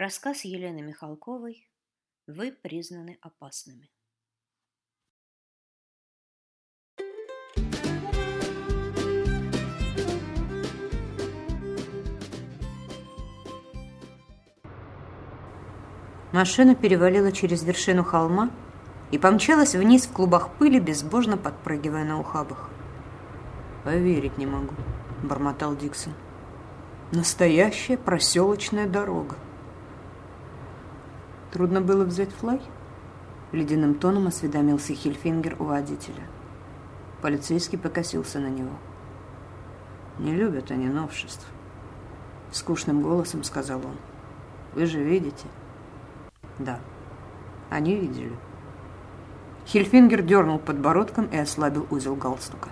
Рассказ 0.00 0.44
Елены 0.44 0.80
Михалковой 0.80 1.68
«Вы 2.28 2.52
признаны 2.52 3.18
опасными». 3.20 3.90
Машина 16.30 16.76
перевалила 16.76 17.32
через 17.32 17.64
вершину 17.64 18.04
холма 18.04 18.52
и 19.10 19.18
помчалась 19.18 19.74
вниз 19.74 20.06
в 20.06 20.12
клубах 20.12 20.56
пыли, 20.58 20.78
безбожно 20.78 21.36
подпрыгивая 21.36 22.04
на 22.04 22.20
ухабах. 22.20 22.70
«Поверить 23.82 24.38
не 24.38 24.46
могу»,— 24.46 24.76
бормотал 25.24 25.74
Диксон. 25.74 26.14
«Настоящая 27.10 27.98
проселочная 27.98 28.86
дорога». 28.86 29.34
Трудно 31.52 31.80
было 31.80 32.04
взять 32.04 32.30
флай? 32.32 32.60
Ледяным 33.52 33.94
тоном 33.94 34.26
осведомился 34.26 34.94
Хильфингер 34.94 35.56
у 35.58 35.64
водителя. 35.64 36.22
Полицейский 37.22 37.78
покосился 37.78 38.38
на 38.38 38.48
него. 38.48 38.72
Не 40.18 40.34
любят 40.34 40.70
они 40.70 40.88
новшеств. 40.88 41.46
Скучным 42.52 43.02
голосом 43.02 43.44
сказал 43.44 43.78
он. 43.78 43.96
Вы 44.74 44.86
же 44.86 45.02
видите? 45.02 45.46
Да, 46.58 46.80
они 47.70 47.94
видели. 47.94 48.36
Хильфингер 49.66 50.22
дернул 50.22 50.58
подбородком 50.58 51.26
и 51.26 51.36
ослабил 51.36 51.86
узел 51.90 52.14
галстука. 52.14 52.68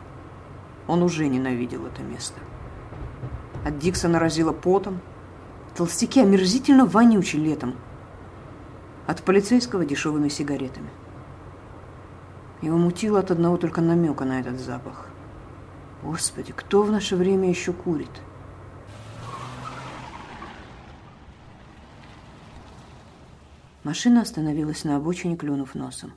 Он 0.86 1.02
уже 1.02 1.28
ненавидел 1.28 1.86
это 1.86 2.02
место. 2.02 2.38
От 3.64 3.78
Диксона 3.78 4.18
разило 4.18 4.52
потом. 4.52 5.00
Толстяки 5.74 6.20
омерзительно 6.20 6.86
вонючи 6.86 7.36
летом, 7.36 7.74
от 9.06 9.22
полицейского 9.22 9.84
дешевыми 9.84 10.28
сигаретами. 10.28 10.90
Его 12.62 12.76
мутило 12.76 13.20
от 13.20 13.30
одного 13.30 13.56
только 13.56 13.80
намека 13.80 14.24
на 14.24 14.40
этот 14.40 14.58
запах. 14.58 15.08
Господи, 16.02 16.52
кто 16.52 16.82
в 16.82 16.90
наше 16.90 17.16
время 17.16 17.48
еще 17.48 17.72
курит? 17.72 18.10
Машина 23.84 24.22
остановилась 24.22 24.82
на 24.82 24.96
обочине, 24.96 25.36
клюнув 25.36 25.74
носом. 25.76 26.14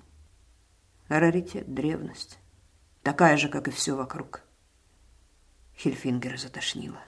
Раритет, 1.07 1.71
древность. 1.71 2.39
Такая 3.03 3.37
же, 3.37 3.47
как 3.47 3.67
и 3.67 3.71
все 3.71 3.95
вокруг. 3.95 4.41
Хильфингера 5.77 6.37
затошнило. 6.37 6.99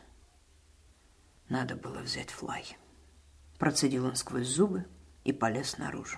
Надо 1.49 1.75
было 1.75 1.99
взять 1.99 2.29
флай. 2.29 2.77
Процедил 3.57 4.05
он 4.05 4.15
сквозь 4.15 4.47
зубы, 4.47 4.85
и 5.23 5.31
полез 5.31 5.77
наружу. 5.77 6.17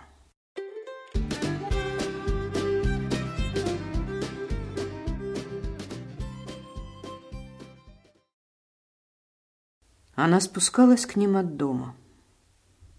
Она 10.16 10.40
спускалась 10.40 11.06
к 11.06 11.16
ним 11.16 11.38
от 11.38 11.58
дома. 11.58 11.96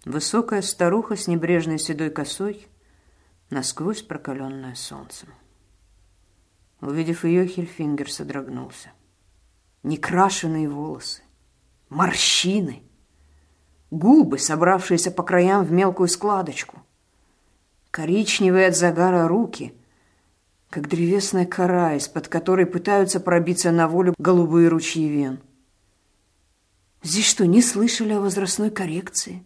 Высокая 0.05 0.62
старуха 0.62 1.16
с 1.16 1.28
небрежной 1.28 1.78
седой 1.78 2.10
косой, 2.10 2.66
насквозь 3.50 4.02
прокаленная 4.02 4.75
солнцем. 4.75 5.28
Увидев 6.80 7.25
ее, 7.25 7.47
Хельфингер 7.47 8.10
содрогнулся. 8.10 8.92
Некрашенные 9.82 10.69
волосы, 10.69 11.22
морщины— 11.88 12.82
губы, 13.95 14.39
собравшиеся 14.39 15.11
по 15.11 15.23
краям 15.23 15.64
в 15.64 15.73
мелкую 15.73 16.09
складочку, 16.09 16.83
коричневые 17.91 18.69
от 18.69 18.77
загара 18.77 19.28
руки, 19.28 19.75
как 20.70 20.89
древесная 20.89 21.47
кора, 21.47 21.95
из-под 21.95 22.28
которой 22.28 22.66
пытаются 22.66 23.21
пробиться 23.21 23.71
на 23.71 23.88
волю 23.88 24.15
голубые 24.19 24.69
ручьи 24.69 25.09
вен. 25.09 25.41
Здесь 27.03 27.27
что, 27.27 27.47
не 27.47 27.62
слышали 27.62 28.12
о 28.12 28.21
возрастной 28.21 28.71
коррекции? 28.71 29.44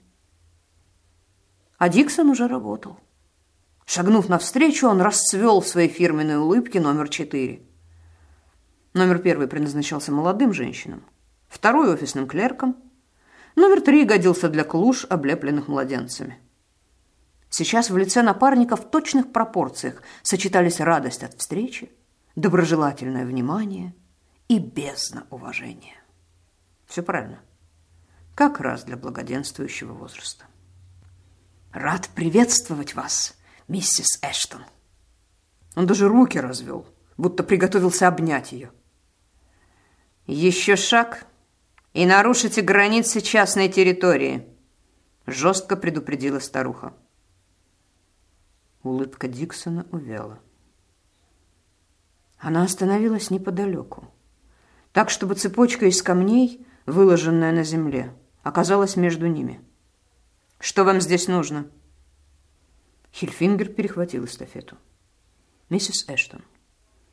А 1.77 1.89
Диксон 1.89 2.31
уже 2.31 2.49
работал. 2.49 2.99
Шагнув 3.85 4.29
навстречу, 4.29 4.89
он 4.89 5.01
расцвел 5.01 5.61
в 5.61 5.69
своей 5.69 5.89
фирменной 5.89 6.39
улыбке 6.39 6.81
номер 6.81 7.09
четыре. 7.09 7.63
Номер 8.95 9.19
первый 9.19 9.49
предназначался 9.49 10.13
молодым 10.13 10.53
женщинам, 10.53 11.03
второй– 11.49 11.93
офисным 11.95 12.27
клеркам– 12.27 12.77
Номер 13.59 13.81
три 13.81 14.05
годился 14.05 14.49
для 14.49 14.63
клуш, 14.63 15.05
облепленных 15.11 15.67
младенцами. 15.67 16.39
Сейчас 17.51 17.91
в 17.91 17.97
лице 17.97 18.23
напарника 18.23 18.77
в 18.77 18.89
точных 18.89 19.33
пропорциях 19.33 20.01
сочетались 20.23 20.79
радость 20.79 21.25
от 21.25 21.35
встречи, 21.35 21.91
доброжелательное 22.37 23.27
внимание 23.27 23.97
и 24.47 24.61
бездна 24.61 25.27
уважения. 25.31 25.97
Все 26.87 27.03
правильно. 27.03 27.41
Как 28.37 28.61
раз 28.61 28.85
для 28.85 28.97
благоденствующего 28.97 29.93
возраста. 29.93 30.45
«Рад 31.73 32.11
приветствовать 32.15 32.95
вас, 32.95 33.37
миссис 33.67 34.21
Эштон». 34.23 34.63
Он 35.75 35.85
даже 35.85 36.07
руки 36.07 36.39
развел, 36.39 36.87
будто 37.17 37.43
приготовился 37.43 38.07
обнять 38.07 38.53
ее. 38.53 38.71
«Еще 40.29 40.77
шаг, 40.77 41.27
и 41.99 42.07
нарушите 42.07 42.63
границы 42.63 43.21
частной 43.21 43.69
территории»,– 43.69 44.47
жестко 45.27 45.75
предупредила 45.75 46.39
старуха. 46.39 46.95
Улыбка 48.85 49.27
Диксона 49.27 49.85
увяла. 49.91 50.39
Она 52.39 52.63
остановилась 52.63 53.31
неподалеку, 53.31 54.07
так, 54.93 55.11
чтобы 55.11 55.35
цепочка 55.35 55.87
из 55.87 56.01
камней, 56.01 56.65
выложенная 56.87 57.51
на 57.51 57.65
земле, 57.65 58.15
оказалась 58.45 58.95
между 58.95 59.27
ними. 59.27 59.61
«Что 60.61 60.85
вам 60.85 61.01
здесь 61.01 61.27
нужно?» 61.27 61.67
Хильфингер 63.13 63.71
перехватил 63.71 64.27
эстафету. 64.27 64.77
«Миссис 65.69 66.09
Эштон, 66.09 66.45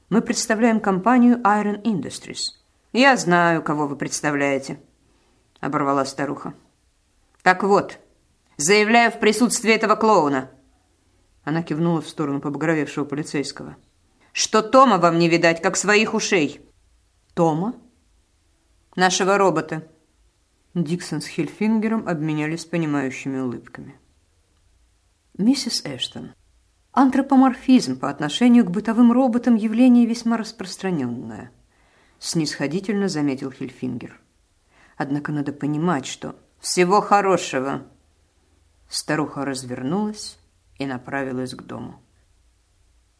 мы 0.09 0.22
представляем 0.22 0.79
компанию 0.79 1.38
Iron 1.40 1.81
Industries– 1.81 2.52
«Я 2.95 3.17
знаю, 3.17 3.61
кого 3.61 3.88
вы 3.88 3.97
представляете»,— 3.97 4.79
оборвала 5.59 6.06
старуха. 6.06 6.53
«Так 7.41 7.61
вот, 7.63 8.00
заявляю 8.56 9.11
в 9.11 9.19
присутствии 9.19 9.73
этого 9.73 9.97
клоуна». 9.97 10.50
Она 11.44 11.61
кивнула 11.61 12.01
в 12.01 12.07
сторону 12.07 12.39
побагровевшего 12.39 13.03
полицейского. 13.03 13.75
«Что 14.31 14.61
Тома 14.61 14.97
вам 14.97 15.19
не 15.19 15.28
видать, 15.28 15.61
как 15.61 15.75
своих 15.75 16.13
ушей?» 16.13 16.61
«Тома?» 17.34 17.75
«Нашего 18.95 19.38
робота». 19.38 19.85
Диксон 20.73 21.19
с 21.19 21.28
Хильфингером 21.28 22.07
обменялись 22.07 22.63
понимающими 22.63 23.39
улыбками. 23.39 24.00
«Миссис 25.38 25.84
Эштон, 25.84 26.34
антропоморфизм 26.94 28.00
по 28.00 28.09
отношению 28.09 28.63
к 28.63 28.72
бытовым 28.72 29.11
роботам 29.11 29.55
явление 29.55 30.05
весьма 30.05 30.38
распространенное» 30.38 31.51
снисходительно 32.20 33.08
заметил 33.08 33.52
Хильфингер. 33.52 34.20
Однако 34.98 35.31
надо 35.31 35.52
понимать, 35.52 36.06
что 36.06 36.36
всего 36.59 37.02
хорошего. 37.02 37.84
Старуха 38.90 39.46
развернулась 39.46 40.38
и 40.78 40.86
направилась 40.86 41.53
к 41.53 41.64
дому. 41.64 42.02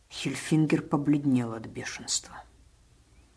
Хильфингер 0.10 0.82
побледнел 0.82 1.54
от 1.54 1.66
бешенства. 1.66 2.44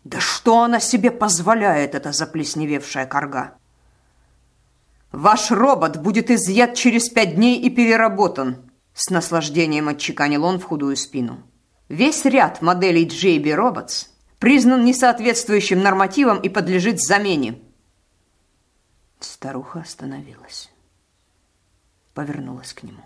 Да 0.05 0.21
что 0.21 0.63
она 0.63 0.81
себе 0.81 1.11
позволяет, 1.11 1.95
эта 1.95 2.13
заплесневевшая 2.13 3.07
корга? 3.07 3.55
Ваш 5.11 5.51
робот 5.51 5.97
будет 5.97 6.31
изъят 6.31 6.75
через 6.75 7.09
пять 7.09 7.34
дней 7.34 7.61
и 7.61 7.71
переработан, 7.71 8.71
с 8.95 9.11
наслаждением 9.11 9.89
отчеканил 9.89 10.45
он 10.45 10.59
в 10.59 10.65
худую 10.65 10.97
спину. 10.97 11.43
Весь 11.89 12.25
ряд 12.25 12.63
моделей 12.63 13.07
JB 13.07 13.45
Robots 13.45 14.09
признан 14.39 14.85
несоответствующим 14.85 15.83
нормативам 15.83 16.41
и 16.41 16.49
подлежит 16.49 17.01
замене. 17.01 17.61
Старуха 19.21 19.81
остановилась. 19.81 20.71
Повернулась 22.15 22.73
к 22.73 22.83
нему. 22.83 23.03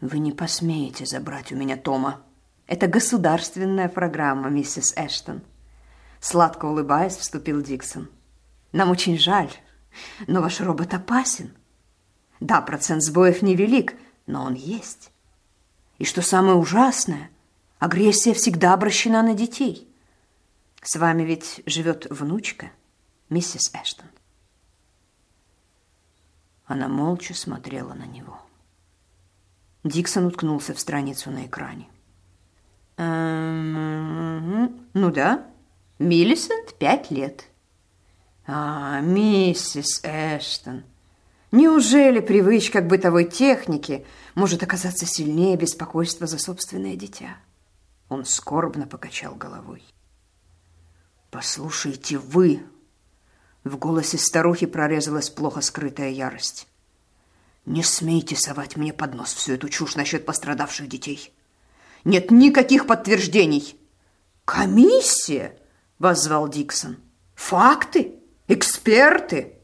Вы 0.00 0.18
не 0.18 0.32
посмеете 0.32 1.04
забрать 1.04 1.52
у 1.52 1.56
меня 1.56 1.76
Тома. 1.76 2.22
Это 2.66 2.86
государственная 2.86 3.88
программа, 3.88 4.48
миссис 4.48 4.94
Эштон. 4.96 5.42
Сладко 6.20 6.66
улыбаясь, 6.66 7.16
вступил 7.16 7.60
Диксон. 7.60 8.08
Нам 8.72 8.90
очень 8.90 9.18
жаль, 9.18 9.50
но 10.26 10.40
ваш 10.40 10.60
робот 10.60 10.94
опасен. 10.94 11.52
Да, 12.38 12.60
процент 12.60 13.02
сбоев 13.02 13.42
невелик, 13.42 13.94
но 14.26 14.44
он 14.44 14.54
есть. 14.54 15.10
И 15.98 16.04
что 16.04 16.22
самое 16.22 16.56
ужасное, 16.56 17.30
агрессия 17.78 18.32
всегда 18.32 18.72
обращена 18.72 19.22
на 19.22 19.34
детей. 19.34 19.89
С 20.82 20.96
вами 20.96 21.22
ведь 21.22 21.62
живет 21.66 22.06
внучка, 22.10 22.70
миссис 23.28 23.70
Эштон. 23.74 24.06
Она 26.64 26.88
молча 26.88 27.34
смотрела 27.34 27.94
на 27.94 28.06
него. 28.06 28.40
Диксон 29.84 30.26
уткнулся 30.26 30.74
в 30.74 30.80
страницу 30.80 31.30
на 31.30 31.46
экране. 31.46 31.88
«Эм, 32.96 34.88
«Ну 34.92 35.10
да, 35.10 35.50
Миллисент 36.00 36.78
пять 36.78 37.10
лет». 37.10 37.44
«А, 38.46 39.00
миссис 39.00 40.00
Эштон, 40.02 40.82
неужели 41.52 42.20
привычка 42.20 42.80
к 42.80 42.88
бытовой 42.88 43.26
технике 43.26 44.06
может 44.34 44.62
оказаться 44.62 45.04
сильнее 45.04 45.58
беспокойства 45.58 46.26
за 46.26 46.38
собственное 46.38 46.96
дитя?» 46.96 47.36
Он 48.08 48.24
скорбно 48.24 48.86
покачал 48.86 49.34
головой. 49.34 49.84
«Послушайте 51.30 52.18
вы!» 52.18 52.62
В 53.62 53.76
голосе 53.76 54.18
старухи 54.18 54.66
прорезалась 54.66 55.30
плохо 55.30 55.60
скрытая 55.60 56.10
ярость. 56.10 56.66
«Не 57.66 57.82
смейте 57.82 58.36
совать 58.36 58.76
мне 58.76 58.92
под 58.92 59.14
нос 59.14 59.32
всю 59.32 59.52
эту 59.52 59.68
чушь 59.68 59.96
насчет 59.96 60.26
пострадавших 60.26 60.88
детей. 60.88 61.32
Нет 62.04 62.30
никаких 62.30 62.86
подтверждений!» 62.86 63.76
«Комиссия!»— 64.44 65.56
воззвал 65.98 66.48
Диксон. 66.48 66.96
«Факты? 67.34 68.14
Эксперты?» 68.48 69.54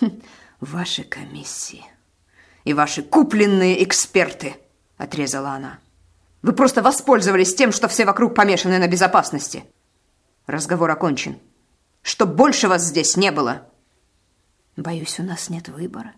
«Хм, 0.00 0.20
«Ваши 0.60 1.04
комиссии 1.04 1.84
и 2.64 2.72
ваши 2.72 3.02
купленные 3.02 3.84
эксперты!»— 3.84 4.56
отрезала 4.96 5.50
она. 5.50 5.78
Вы 6.44 6.52
просто 6.52 6.82
воспользовались 6.82 7.54
тем, 7.54 7.72
что 7.72 7.88
все 7.88 8.04
вокруг 8.04 8.34
помешаны 8.34 8.78
на 8.78 8.86
безопасности. 8.86 9.64
Разговор 10.46 10.90
окончен. 10.90 11.38
Чтоб 12.02 12.30
больше 12.30 12.68
вас 12.68 12.82
здесь 12.82 13.16
не 13.16 13.32
было. 13.32 13.66
Боюсь, 14.76 15.18
у 15.20 15.22
нас 15.22 15.48
нет 15.48 15.68
выбора. 15.68 16.12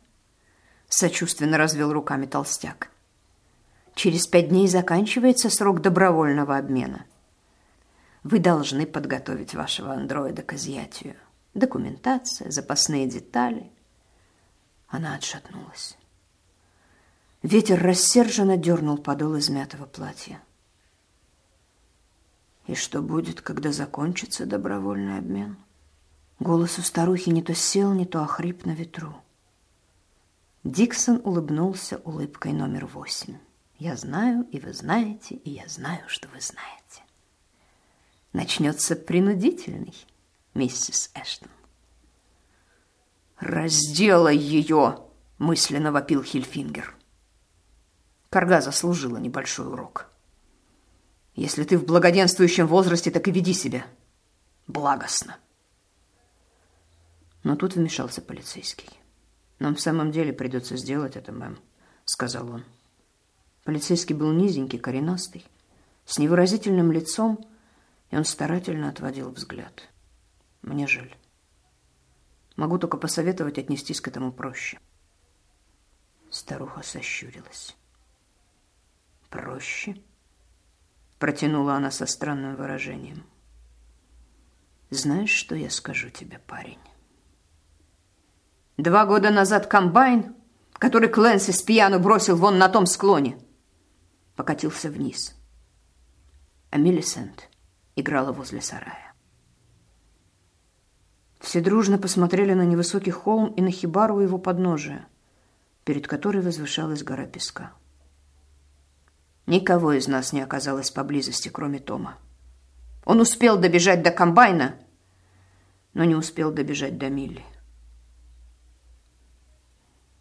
Сочувственно 0.89 1.59
развел 1.59 1.93
руками 1.93 2.27
толстяк. 2.27 2.91
Через 3.95 4.27
пять 4.27 4.49
дней 4.49 4.69
заканчивается 4.69 5.49
срок 5.49 5.81
добровольного 5.81 6.57
обмена. 6.57 7.07
Вы 8.25 8.41
должны 8.41 8.87
подготовить 8.87 9.55
вашего 9.55 9.93
андроида 9.93 10.43
к 10.43 10.55
изъятию. 10.55 11.15
Документация, 11.55 12.51
запасные 12.51 13.07
детали. 13.07 13.71
Она 14.89 15.15
отшатнулась. 15.15 15.97
Ветер 17.43 17.81
рассерженно 17.81 18.57
дернул 18.57 18.99
подол 18.99 19.39
измятого 19.39 19.87
платья. 19.87 20.43
И 22.67 22.75
что 22.75 23.01
будет, 23.01 23.41
когда 23.41 23.73
закончится 23.73 24.45
добровольный 24.45 25.19
обмен? 25.19 25.57
Голос 26.41 26.79
у 26.79 26.83
старухи 26.83 27.31
не 27.31 27.43
то 27.43 27.55
сел, 27.55 27.93
не 27.93 28.05
то 28.05 28.23
охрип 28.23 28.67
на 28.67 28.73
ветру. 28.73 29.15
Диксон 30.65 31.21
улыбнулся 31.25 31.99
улыбкой 31.99 32.53
номер 32.53 32.87
восемь. 32.87 33.39
«Я 33.79 33.95
знаю, 33.95 34.47
и 34.51 34.59
вы 34.59 34.73
знаете, 34.73 35.37
и 35.37 35.51
я 35.51 35.69
знаю, 35.69 36.09
что 36.09 36.29
вы 36.29 36.41
знаете». 36.41 37.03
Начнется 38.33 38.97
принудительный, 38.97 39.95
миссис 40.55 41.11
Эштон. 41.15 41.51
«Разделай 43.39 44.37
ее!»— 44.37 45.05
мысленно 45.39 45.93
вопил 45.93 46.23
Хильфингер. 46.23 46.97
Карга 48.31 48.61
заслужила 48.61 49.19
небольшой 49.19 49.69
урок. 49.69 50.11
Если 51.37 51.65
ты 51.65 51.79
в 51.79 51.85
благоденствующем 51.85 52.67
возрасте, 52.67 53.11
так 53.11 53.29
и 53.29 53.31
веди 53.31 53.53
себя 53.53 53.87
благостно. 54.67 55.37
Но 57.45 57.55
тут 57.57 57.77
вмешался 57.77 58.21
полицейский. 58.21 58.89
«Нам 59.59 59.75
в 59.75 59.81
самом 59.81 60.11
деле 60.11 60.33
придется 60.33 60.77
сделать 60.77 61.17
это, 61.17 61.33
мэм»,— 61.33 61.59
сказал 62.05 62.51
он. 62.51 62.65
Полицейский 63.65 64.15
был 64.15 64.33
низенький, 64.33 64.79
коренастый, 64.79 65.47
с 66.05 66.19
невыразительным 66.19 66.91
лицом, 66.93 67.39
и 68.11 68.17
он 68.17 68.25
старательно 68.25 68.89
отводил 68.89 69.31
взгляд. 69.31 69.89
«Мне 70.63 70.87
жаль. 70.87 71.15
Могу 72.57 72.79
только 72.79 72.97
посоветовать 72.97 73.59
отнестись 73.59 74.01
к 74.01 74.09
этому 74.09 74.33
проще». 74.33 74.79
Старуха 76.31 76.83
сощурилась 76.83 77.77
проще, 79.31 79.97
протянула 81.19 81.75
она 81.75 81.91
со 81.91 82.07
странным 82.07 82.57
выражением. 82.57 83.25
Знаешь, 84.91 85.31
что 85.31 85.55
я 85.55 85.71
скажу 85.71 86.11
тебе, 86.11 86.39
парень? 86.47 86.79
Два 88.77 89.07
года 89.07 89.31
назад 89.31 89.67
комбайн, 89.67 90.35
который 90.75 91.09
Клэнси 91.09 91.51
с 91.51 91.63
пьяну 91.63 91.99
бросил 91.99 92.37
вон 92.37 92.59
на 92.59 92.69
том 92.69 92.87
склоне, 92.87 93.39
покатился 94.37 94.91
вниз. 94.91 95.35
А 96.71 96.77
Миллисент 96.77 97.49
играла 97.97 98.33
возле 98.33 98.61
сарая. 98.61 99.15
Все 101.41 101.61
дружно 101.61 101.99
посмотрели 101.99 102.53
на 102.53 102.65
невысокий 102.65 103.11
холм 103.11 103.53
и 103.55 103.63
на 103.63 103.71
хибару 103.71 104.21
его 104.21 104.39
подножия, 104.39 105.07
перед 105.85 106.07
которой 106.07 106.43
возвышалась 106.43 107.03
гора 107.03 107.27
песка. 107.27 107.73
Никого 109.47 109.93
из 109.93 110.09
нас 110.09 110.33
не 110.33 110.41
оказалось 110.41 110.91
поблизости, 110.91 111.49
кроме 111.49 111.79
Тома. 111.79 112.19
Он 113.05 113.21
успел 113.21 113.57
добежать 113.57 114.03
до 114.03 114.11
комбайна, 114.11 114.77
но 115.95 116.05
не 116.05 116.17
успел 116.17 116.51
добежать 116.53 116.99
до 116.99 117.09
Милли. 117.09 117.45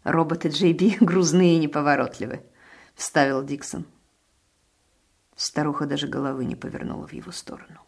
«Роботы 0.04 0.48
Джей 0.48 0.96
грузные 1.00 1.56
и 1.56 1.58
неповоротливы»,— 1.58 2.44
вставил 2.94 3.42
Диксон. 3.44 3.86
Старуха 5.34 5.86
даже 5.86 6.06
головы 6.06 6.44
не 6.44 6.54
повернула 6.54 7.08
в 7.08 7.12
его 7.12 7.32
сторону. 7.32 7.80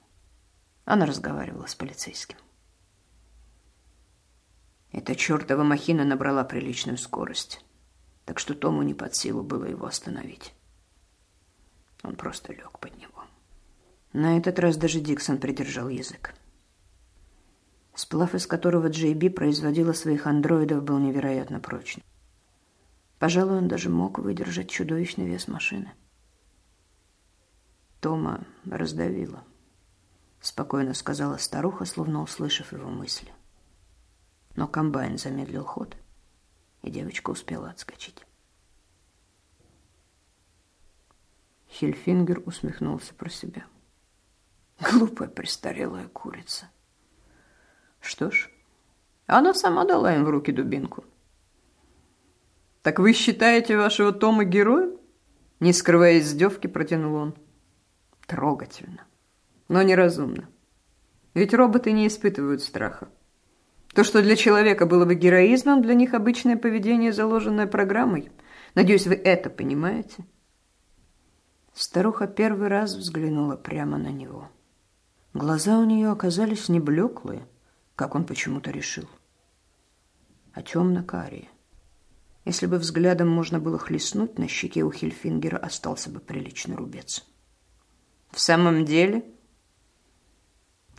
Она 0.85 1.07
разговаривала 1.07 1.67
с 1.67 1.77
полицейским. 1.77 2.37
Эта 4.91 5.15
чертова 5.15 5.63
махина 5.63 6.05
набрала 6.05 6.43
приличную 6.43 6.99
скорость, 6.99 7.65
так 8.25 8.41
что 8.41 8.55
Тому 8.55 8.83
не 8.83 8.95
под 8.95 9.15
силу 9.15 9.45
было 9.45 9.65
его 9.67 9.87
остановить. 9.87 10.53
Он 12.03 12.17
просто 12.17 12.53
лег 12.53 12.79
под 12.79 12.97
него. 12.97 13.25
На 14.13 14.39
этот 14.39 14.59
раз 14.59 14.77
даже 14.77 15.01
Диксон 15.01 15.39
придержал 15.39 15.89
язык. 15.89 16.35
Сплав, 17.95 18.35
из 18.35 18.47
которого 18.47 18.89
Би 18.89 19.29
производила 19.29 19.93
своих 19.93 20.27
андроидов, 20.27 20.85
был 20.85 20.99
невероятно 20.99 21.61
прочным. 21.61 22.05
Пожалуй, 23.19 23.59
он 23.59 23.69
даже 23.69 23.91
мог 23.91 24.19
выдержать 24.19 24.71
чудовищный 24.71 25.27
вес 25.27 25.49
машины. 25.49 25.93
Тома 28.01 28.47
раздавила, 28.65 29.43
спокойно 30.41 30.95
сказала 30.95 31.37
старуха, 31.37 31.85
словно 31.85 32.23
услышав 32.23 32.73
его 32.73 32.89
мысли. 32.89 33.33
Но 34.55 34.69
комбайн 34.69 35.19
замедлил 35.19 35.65
ход, 35.65 35.97
и 36.83 36.91
девочка 36.91 37.31
успела 37.31 37.71
отскочить. 37.71 38.28
Хельфингер 41.71 42.43
усмехнулся 42.47 43.15
про 43.15 43.31
себя. 43.31 43.67
Глупая 44.81 45.29
престарелая 45.29 46.09
курица. 46.09 46.71
Что 48.01 48.31
ж, 48.31 48.51
она 49.27 49.55
сама 49.55 49.85
дала 49.85 50.15
им 50.15 50.25
в 50.25 50.31
руки 50.31 50.53
дубинку. 50.53 51.05
«Так 52.83 53.01
вы 53.01 53.13
считаете 53.13 53.77
вашего 53.77 54.13
Тома 54.13 54.45
героем?» 54.45 54.97
Не 55.61 55.73
скрывая 55.73 56.21
издевки, 56.21 56.69
протянул 56.69 57.17
он. 57.17 57.35
Трогательно, 58.27 59.05
но 59.67 59.83
неразумно. 59.83 60.49
Ведь 61.35 61.53
роботы 61.53 61.91
не 61.91 62.07
испытывают 62.07 62.63
страха. 62.63 63.09
То, 63.93 64.05
что 64.05 64.23
для 64.23 64.37
человека 64.37 64.87
было 64.87 65.05
бы 65.05 65.17
героизмом, 65.17 65.83
для 65.83 65.95
них 65.95 66.15
обычное 66.15 66.57
поведение, 66.57 67.13
заложенное 67.13 67.67
программой. 67.67 68.31
Надеюсь, 68.75 69.07
вы 69.07 69.15
это 69.15 69.51
понимаете?» 69.51 70.25
Старуха 71.91 72.27
первый 72.27 72.69
раз 72.69 72.93
взглянула 72.93 73.57
прямо 73.57 73.97
на 73.97 74.09
него. 74.09 74.51
Глаза 75.33 75.79
у 75.79 75.87
нее 75.87 76.11
оказались 76.11 76.69
не 76.69 76.81
блеклые, 76.81 77.49
как 77.97 78.15
он 78.15 78.27
почему-то 78.27 78.71
решил, 78.71 79.09
а 80.53 80.61
темно-карие. 80.61 81.49
Если 82.45 82.67
бы 82.67 82.77
взглядом 82.77 83.31
можно 83.31 83.59
было 83.59 83.79
хлестнуть, 83.79 84.39
на 84.39 84.49
щеке 84.49 84.83
у 84.83 84.93
Хильфингера 84.93 85.57
остался 85.57 86.11
бы 86.11 86.21
приличный 86.21 86.77
рубец. 86.77 87.25
«В 88.33 88.39
самом 88.39 88.85
деле? 88.85 89.25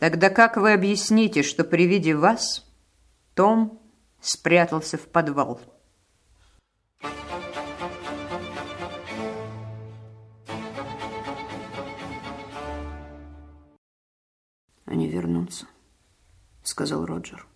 Тогда 0.00 0.28
как 0.28 0.56
вы 0.56 0.72
объясните, 0.72 1.44
что 1.44 1.62
при 1.62 1.86
виде 1.86 2.16
вас 2.16 2.68
Том 3.36 3.80
спрятался 4.20 4.98
в 4.98 5.06
подвал?» 5.06 5.60
Они 14.90 15.06
вернутся, 15.06 15.66
сказал 16.64 17.06
Роджер. 17.06 17.46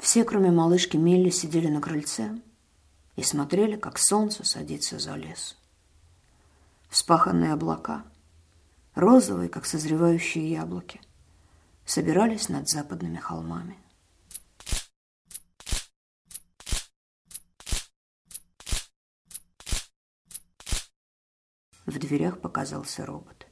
Все, 0.00 0.24
кроме 0.24 0.50
малышки 0.50 0.96
Мелли, 0.96 1.30
сидели 1.30 1.68
на 1.68 1.80
крыльце 1.80 2.36
и 3.14 3.22
смотрели, 3.22 3.76
как 3.76 3.98
солнце 3.98 4.44
садится 4.44 4.98
за 4.98 5.14
лес. 5.14 5.56
Вспаханные 6.88 7.52
облака, 7.52 8.04
розовые, 8.96 9.48
как 9.48 9.66
созревающие 9.66 10.50
яблоки, 10.50 11.00
собирались 11.84 12.48
над 12.48 12.68
западными 12.68 13.18
холмами. 13.18 13.78
В 21.86 21.96
дверях 22.00 22.40
показался 22.40 23.06
робот. 23.06 23.43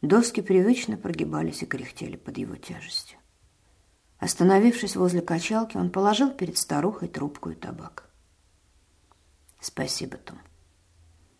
Доски 0.00 0.42
привычно 0.42 0.96
прогибались 0.96 1.62
и 1.62 1.66
кряхтели 1.66 2.16
под 2.16 2.38
его 2.38 2.54
тяжестью. 2.54 3.18
Остановившись 4.18 4.94
возле 4.94 5.20
качалки, 5.20 5.76
он 5.76 5.90
положил 5.90 6.30
перед 6.30 6.56
старухой 6.56 7.08
трубку 7.08 7.50
и 7.50 7.54
табак. 7.54 8.08
«Спасибо, 9.60 10.16
Том. 10.16 10.38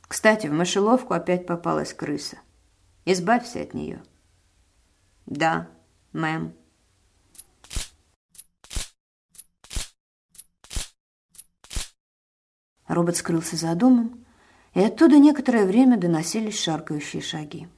Кстати, 0.03 0.49
в 0.49 0.53
мышеловку 0.53 1.15
опять 1.15 1.47
попалась 1.47 1.95
крыса. 1.95 2.39
Избавься 3.05 3.63
от 3.63 3.75
нее». 3.75 4.03
«Да, 5.27 5.69
мэм». 6.13 6.55
Робот 12.89 13.17
скрылся 13.17 13.57
за 13.57 13.75
домом, 13.75 14.25
и 14.75 14.81
оттуда 14.81 15.19
некоторое 15.19 15.65
время 15.67 15.97
доносились 15.97 16.61
шаркающие 16.61 17.23
шаги. 17.23 17.69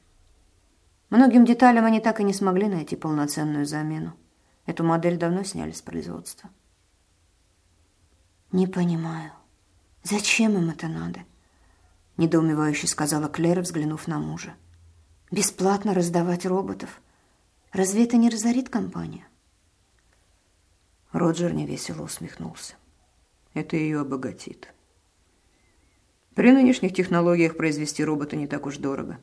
Многим 1.11 1.45
деталям 1.45 1.85
они 1.85 2.01
так 2.01 2.21
и 2.21 2.25
не 2.25 2.33
смогли 2.33 2.69
найти 2.69 2.97
полноценную 2.97 3.67
замену. 3.67 4.15
Эту 4.65 4.85
модель 4.85 5.19
давно 5.19 5.43
сняли 5.43 5.73
с 5.73 5.83
производства. 5.83 6.51
«Не 8.53 8.67
понимаю, 8.67 9.33
зачем 10.03 10.57
им 10.57 10.71
это 10.71 10.89
надо?» 10.89 11.25
недоумевающе 12.17 12.87
сказала 12.87 13.29
Клэр, 13.29 13.61
взглянув 13.61 14.07
на 14.07 14.19
мужа. 14.19 14.55
«Бесплатно 15.31 15.95
раздавать 15.95 16.47
роботов. 16.47 17.01
Разве 17.73 18.05
это 18.05 18.17
не 18.17 18.29
разорит 18.29 18.69
компанию?» 18.69 19.25
Роджер 21.13 21.53
невесело 21.55 22.03
усмехнулся. 22.03 22.75
«Это 23.55 23.77
ее 23.77 24.01
обогатит». 24.01 24.73
При 26.35 26.53
нынешних 26.53 26.95
технологиях 26.95 27.57
произвести 27.57 28.05
робота 28.05 28.37
не 28.37 28.47
так 28.47 28.67
уж 28.67 28.77
дорого. 28.77 29.19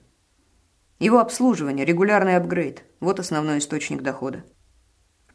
Его 0.99 1.19
обслуживание, 1.19 1.85
регулярный 1.85 2.37
апгрейд– 2.37 2.83
вот 2.99 3.19
основной 3.19 3.59
источник 3.59 4.01
дохода. 4.01 4.43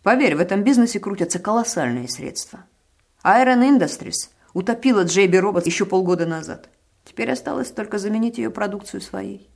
Поверь, 0.02 0.34
в 0.34 0.40
этом 0.40 0.64
бизнесе 0.64 0.98
крутятся 0.98 1.38
колоссальные 1.38 2.08
средства. 2.08 2.64
Iron 3.24 3.78
Industries 3.78 4.30
утопила 4.52 5.04
JB 5.04 5.38
Робот 5.38 5.66
еще 5.66 5.86
полгода 5.86 6.26
назад. 6.26 6.68
Теперь 7.04 7.30
осталось 7.30 7.70
только 7.70 7.98
заменить 7.98 8.38
ее 8.38 8.50
продукцию 8.50 9.00
своей. 9.00 9.48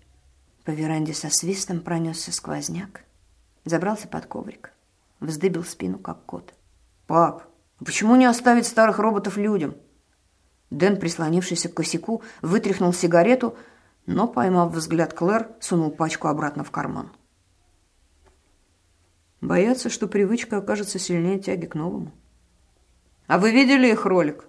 По 0.64 0.70
веранде 0.70 1.14
со 1.14 1.30
свистом 1.30 1.80
пронесся 1.80 2.32
сквозняк, 2.32 3.02
забрался 3.64 4.06
под 4.06 4.26
коврик, 4.26 4.72
вздыбил 5.20 5.64
спину, 5.64 5.98
как 5.98 6.24
кот. 6.24 6.54
«Пап, 7.06 7.44
почему 7.84 8.16
не 8.16 8.26
оставить 8.26 8.66
старых 8.66 8.98
роботов 8.98 9.36
людям?» 9.36 9.76
Дэн, 10.70 10.96
прислонившийся 10.98 11.68
к 11.68 11.74
косяку, 11.74 12.22
вытряхнул 12.42 12.92
сигарету, 12.92 13.56
но, 14.06 14.26
поймав 14.26 14.72
взгляд 14.72 15.12
Клэр, 15.12 15.48
сунул 15.60 15.90
пачку 15.90 16.28
обратно 16.28 16.64
в 16.64 16.70
карман. 16.70 17.10
Боятся, 19.40 19.90
что 19.90 20.08
привычка 20.08 20.58
окажется 20.58 20.98
сильнее 20.98 21.38
тяги 21.38 21.66
к 21.66 21.74
новому. 21.74 22.12
«А 23.26 23.38
вы 23.38 23.50
видели 23.50 23.88
их 23.88 24.06
ролик?» 24.06 24.44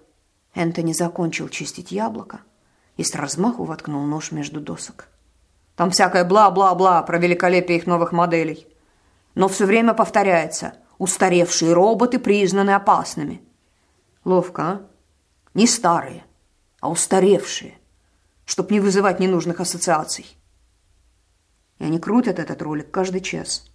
Энтони 0.54 0.92
закончил 0.92 1.48
чистить 1.48 1.92
яблоко 1.92 2.40
и 2.96 3.04
с 3.04 3.14
размаху 3.14 3.64
воткнул 3.64 4.04
нож 4.06 4.32
между 4.32 4.60
досок. 4.60 5.08
«Там 5.76 5.90
всякое 5.90 6.24
бла-бла-бла 6.24 7.02
про 7.02 7.18
великолепие 7.18 7.78
их 7.78 7.86
новых 7.86 8.12
моделей. 8.12 8.66
Но 9.34 9.48
все 9.48 9.66
время 9.66 9.94
повторяется. 9.94 10.74
Устаревшие 10.98 11.72
роботы 11.72 12.18
признаны 12.18 12.72
опасными». 12.72 13.42
«Ловко, 14.24 14.62
а?» 14.62 14.88
Не 15.54 15.66
старые, 15.66 16.24
а 16.80 16.90
устаревшие, 16.90 17.77
чтобы 18.48 18.72
не 18.72 18.80
вызывать 18.80 19.20
ненужных 19.20 19.60
ассоциаций. 19.60 20.26
И 21.78 21.84
они 21.84 21.98
крутят 21.98 22.38
этот 22.38 22.62
ролик 22.62 22.90
каждый 22.90 23.20
час, 23.20 23.70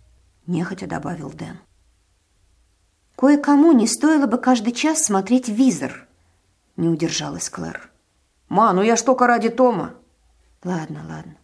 нехотя 0.48 0.88
добавил 0.88 1.30
Дэн. 1.30 1.60
Кое-кому 3.16 3.72
не 3.74 3.86
стоило 3.86 4.26
бы 4.26 4.40
каждый 4.40 4.74
час 4.74 5.04
смотреть 5.04 5.48
визор, 5.48 6.08
не 6.76 6.90
удержалась 6.90 7.52
Клэр. 7.52 7.92
Ма, 8.50 8.74
ну 8.74 8.82
я 8.82 8.96
ж 8.96 9.04
только 9.04 9.28
ради 9.28 9.50
Тома. 9.50 9.94
Ладно, 10.64 11.06
ладно. 11.08 11.38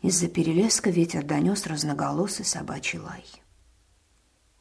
Из-за 0.00 0.28
перелеска 0.28 0.88
ветер 0.88 1.22
донес 1.22 1.66
разноголосый 1.66 2.46
собачий 2.46 2.98
лай. 2.98 3.26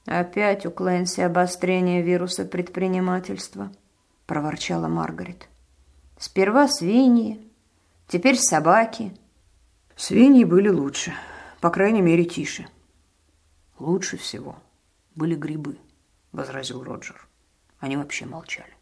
Опять 0.06 0.66
у 0.66 0.72
Клэнси 0.72 1.22
обострение 1.22 2.02
вируса 2.02 2.44
предпринимательства– 2.44 3.72
проворчала 4.26 4.90
Маргарет. 4.90 5.48
Сперва 6.20 6.68
свиньи, 6.68 7.40
теперь 8.10 8.36
собаки. 8.36 9.14
Свиньи 9.96 10.44
были 10.44 10.68
лучше, 10.68 11.14
по 11.62 11.70
крайней 11.70 12.02
мере, 12.02 12.26
тише. 12.26 12.68
Лучше 13.80 14.18
всего 14.18 14.58
были 15.16 15.36
грибы, 15.36 15.78
возразил 16.34 16.84
Роджер. 16.84 17.26
Они 17.80 17.96
вообще 17.96 18.26
молчали. 18.26 18.74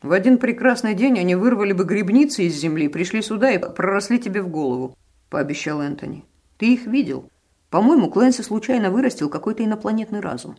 В 0.00 0.10
один 0.12 0.38
прекрасный 0.38 0.94
день 0.94 1.18
они 1.18 1.34
вырвали 1.34 1.74
бы 1.74 1.84
грибницы 1.84 2.44
из 2.44 2.54
земли, 2.56 2.88
пришли 2.88 3.20
сюда 3.20 3.52
и 3.52 3.58
проросли 3.58 4.18
тебе 4.18 4.40
в 4.40 4.48
голову, 4.48 4.96
пообещал 5.28 5.82
Энтони. 5.82 6.24
Ты 6.56 6.72
их 6.72 6.86
видел? 6.86 7.28
По-моему, 7.68 8.10
Клэнси 8.10 8.40
случайно 8.40 8.90
вырастил 8.90 9.28
какой-то 9.28 9.62
инопланетный 9.64 10.20
разум. 10.20 10.56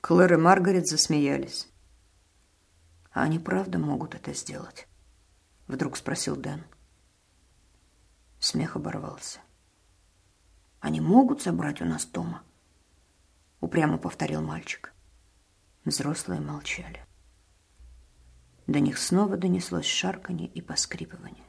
Клэр 0.00 0.34
и 0.34 0.36
Маргарет 0.36 0.86
засмеялись. 0.86 1.68
А 3.16 3.22
они 3.22 3.38
правда 3.38 3.78
могут 3.78 4.14
это 4.14 4.34
сделать? 4.34 4.86
Вдруг 5.68 5.96
спросил 5.96 6.36
Дэн. 6.36 6.66
Смех 8.38 8.76
оборвался. 8.76 9.40
Они 10.80 11.00
могут 11.00 11.40
забрать 11.40 11.80
у 11.80 11.86
нас 11.86 12.04
Тома? 12.04 12.42
Упрямо 13.60 13.96
повторил 13.96 14.42
мальчик. 14.42 14.92
Взрослые 15.86 16.42
молчали. 16.42 17.06
До 18.66 18.80
них 18.80 18.98
снова 18.98 19.38
донеслось 19.38 19.86
шарканье 19.86 20.46
и 20.48 20.60
поскрипывание. 20.60 21.46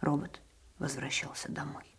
Робот 0.00 0.40
возвращался 0.78 1.50
домой. 1.50 1.98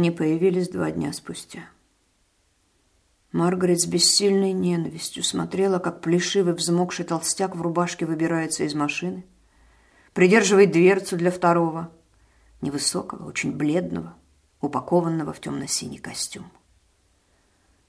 Они 0.00 0.10
появились 0.10 0.70
два 0.70 0.90
дня 0.90 1.12
спустя. 1.12 1.68
Маргарет 3.32 3.82
с 3.82 3.86
бессильной 3.86 4.52
ненавистью 4.52 5.22
смотрела, 5.22 5.78
как 5.78 6.00
плешивый 6.00 6.54
взмокший 6.54 7.04
толстяк 7.04 7.54
в 7.54 7.60
рубашке 7.60 8.06
выбирается 8.06 8.64
из 8.64 8.72
машины, 8.74 9.26
придерживает 10.14 10.72
дверцу 10.72 11.18
для 11.18 11.30
второго, 11.30 11.92
невысокого, 12.62 13.28
очень 13.28 13.52
бледного, 13.52 14.14
упакованного 14.62 15.34
в 15.34 15.40
темно-синий 15.40 15.98
костюм. 15.98 16.50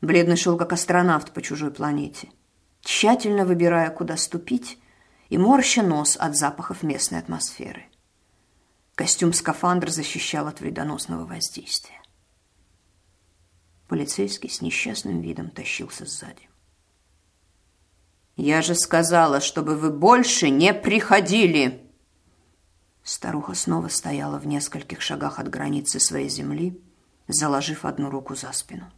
Бледный 0.01 0.35
шел, 0.35 0.57
как 0.57 0.73
астронавт 0.73 1.31
по 1.31 1.41
чужой 1.41 1.71
планете, 1.71 2.27
тщательно 2.81 3.45
выбирая, 3.45 3.89
куда 3.89 4.17
ступить, 4.17 4.77
и 5.29 5.37
морща 5.37 5.81
нос 5.81 6.17
от 6.19 6.35
запахов 6.35 6.83
местной 6.83 7.19
атмосферы. 7.19 7.85
Костюм-скафандр 8.95 9.89
защищал 9.89 10.47
от 10.47 10.59
вредоносного 10.59 11.25
воздействия. 11.25 12.00
Полицейский 13.91 14.49
с 14.49 14.61
несчастным 14.61 15.19
видом 15.19 15.49
тащился 15.49 16.05
сзади. 16.05 16.47
«Я 18.37 18.61
же 18.61 18.73
сказала, 18.73 19.41
чтобы 19.41 19.75
вы 19.75 19.89
больше 19.89 20.49
не 20.49 20.73
приходили!» 20.73 21.91
Старуха 23.03 23.53
снова 23.53 23.89
стояла 23.89 24.39
в 24.39 24.47
нескольких 24.47 25.01
шагах 25.01 25.39
от 25.39 25.49
границы 25.49 25.99
своей 25.99 26.29
земли, 26.29 26.81
заложив 27.27 27.83
одну 27.83 28.09
руку 28.09 28.33
за 28.33 28.53
спину. 28.53 28.89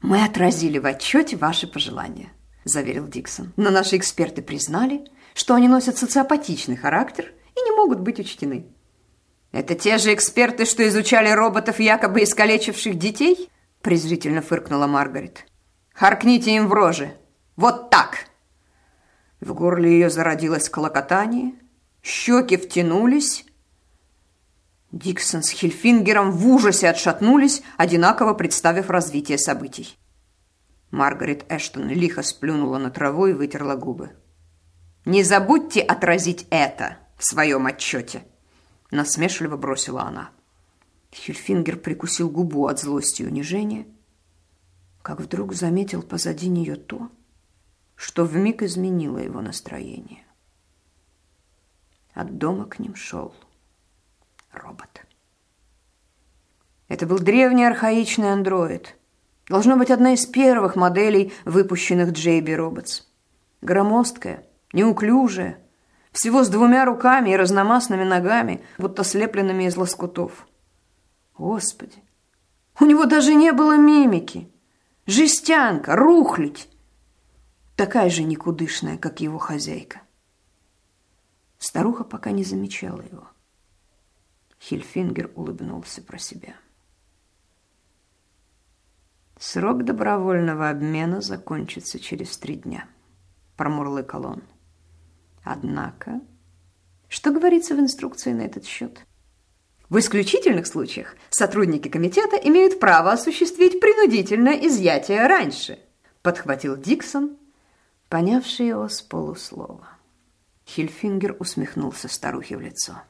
«Мы 0.00 0.24
отразили 0.24 0.78
в 0.78 0.86
отчете 0.86 1.36
ваши 1.36 1.66
пожелания»,– 1.66 2.32
заверил 2.64 3.06
Диксон. 3.06 3.52
«Но 3.58 3.68
наши 3.68 3.98
эксперты 3.98 4.40
признали, 4.40 5.04
что 5.34 5.54
они 5.54 5.68
носят 5.68 5.98
социопатичный 5.98 6.76
характер 6.76 7.34
и 7.54 7.60
не 7.60 7.72
могут 7.72 8.00
быть 8.00 8.20
учтены. 8.20 8.74
«Это 9.56 9.74
те 9.74 9.96
же 9.96 10.12
эксперты, 10.12 10.66
что 10.66 10.86
изучали 10.86 11.30
роботов, 11.30 11.80
якобы 11.80 12.24
искалечивших 12.24 12.98
детей?» 12.98 13.50
презрительно 13.80 14.42
фыркнула 14.42 14.86
Маргарет. 14.86 15.46
«Харкните 15.94 16.54
им 16.54 16.68
в 16.68 16.74
рожи! 16.74 17.16
Вот 17.56 17.88
так!» 17.88 18.26
В 19.40 19.54
горле 19.54 19.90
ее 19.92 20.10
зародилось 20.10 20.68
клокотание, 20.68 21.54
щеки 22.02 22.58
втянулись. 22.58 23.46
Диксон 24.92 25.42
с 25.42 25.48
Хильфингером 25.48 26.32
в 26.32 26.46
ужасе 26.48 26.90
отшатнулись, 26.90 27.62
одинаково 27.78 28.34
представив 28.34 28.90
развитие 28.90 29.38
событий. 29.38 29.96
Маргарет 30.90 31.50
Эштон 31.50 31.88
лихо 31.88 32.22
сплюнула 32.22 32.76
на 32.76 32.90
траву 32.90 33.28
и 33.28 33.32
вытерла 33.32 33.74
губы. 33.74 34.10
«Не 35.06 35.22
забудьте 35.22 35.80
отразить 35.80 36.46
это 36.50 36.98
в 37.16 37.24
своем 37.24 37.64
отчете!» 37.64 38.22
Насмешливо 38.90 39.56
бросила 39.56 40.02
она. 40.02 40.30
Хильфингер 41.12 41.78
прикусил 41.78 42.30
губу 42.30 42.66
от 42.66 42.78
злости 42.78 43.22
и 43.22 43.26
унижения, 43.26 43.86
как 45.02 45.20
вдруг 45.20 45.54
заметил 45.54 46.02
позади 46.02 46.48
нее 46.48 46.76
то, 46.76 47.10
что 47.94 48.24
вмиг 48.24 48.62
изменило 48.62 49.18
его 49.18 49.40
настроение. 49.40 50.24
От 52.12 52.38
дома 52.38 52.66
к 52.66 52.78
ним 52.78 52.94
шел 52.94 53.34
робот. 54.52 55.06
Это 56.88 57.06
был 57.06 57.18
древний 57.18 57.64
архаичный 57.64 58.32
андроид. 58.32 58.96
Должно 59.48 59.76
быть 59.76 59.90
одна 59.90 60.14
из 60.14 60.26
первых 60.26 60.76
моделей, 60.76 61.32
выпущенных 61.44 62.10
JB 62.10 62.44
Robots. 62.44 63.02
Громоздкая, 63.60 64.44
неуклюжая, 64.72 65.58
всего 66.16 66.44
с 66.44 66.48
двумя 66.48 66.86
руками 66.86 67.30
и 67.30 67.36
разномастными 67.36 68.02
ногами, 68.02 68.64
будто 68.78 69.04
слепленными 69.04 69.64
из 69.64 69.76
лоскутов. 69.76 70.48
Господи, 71.36 72.02
у 72.80 72.86
него 72.86 73.04
даже 73.04 73.34
не 73.34 73.52
было 73.52 73.76
мимики. 73.76 74.50
Жестянка, 75.04 75.94
рухлить 75.94 76.70
такая 77.76 78.08
же 78.08 78.22
никудышная, 78.24 78.96
как 78.96 79.20
его 79.20 79.36
хозяйка. 79.36 80.00
Старуха 81.58 82.02
пока 82.02 82.30
не 82.30 82.44
замечала 82.44 83.02
его. 83.02 83.28
Хильфингер 84.58 85.30
улыбнулся 85.34 86.00
про 86.00 86.16
себя. 86.16 86.56
«Срок 89.38 89.84
добровольного 89.84 90.70
обмена 90.70 91.20
закончится 91.20 91.98
через 91.98 92.38
три 92.38 92.56
дня»,— 92.56 92.88
промурлыкал 93.58 94.24
он. 94.24 94.42
«Однако, 95.46 96.20
что 97.06 97.30
говорится 97.30 97.76
в 97.76 97.78
инструкции 97.78 98.32
на 98.32 98.42
этот 98.42 98.66
счет?» 98.66 99.06
В 99.88 99.96
исключительных 99.96 100.66
случаях 100.66 101.14
сотрудники 101.30 101.86
комитета 101.86 102.34
имеют 102.34 102.80
право 102.80 103.12
осуществить 103.12 103.78
принудительное 103.78 104.54
изъятие 104.66 105.24
раньше, 105.28 105.78
подхватил 106.22 106.76
Диксон, 106.76 107.36
понявший 108.08 108.66
его 108.66 108.88
с 108.88 109.00
полуслова. 109.00 109.86
Хильфингер 110.66 111.36
усмехнулся 111.38 112.08
старухе 112.08 112.56
в 112.56 112.60
лицо. 112.60 113.00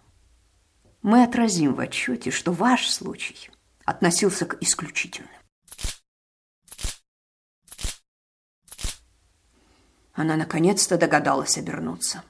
«Мы 1.00 1.22
отразим 1.22 1.72
в 1.72 1.80
отчете, 1.80 2.30
что 2.30 2.52
ваш 2.52 2.90
случай 2.90 3.50
относился 3.86 4.44
к 4.44 4.62
исключительным». 4.62 5.30
Она 10.16 10.36
наконец-то 10.36 10.96
догадалась 10.96 11.58
обернуться. 11.58 12.24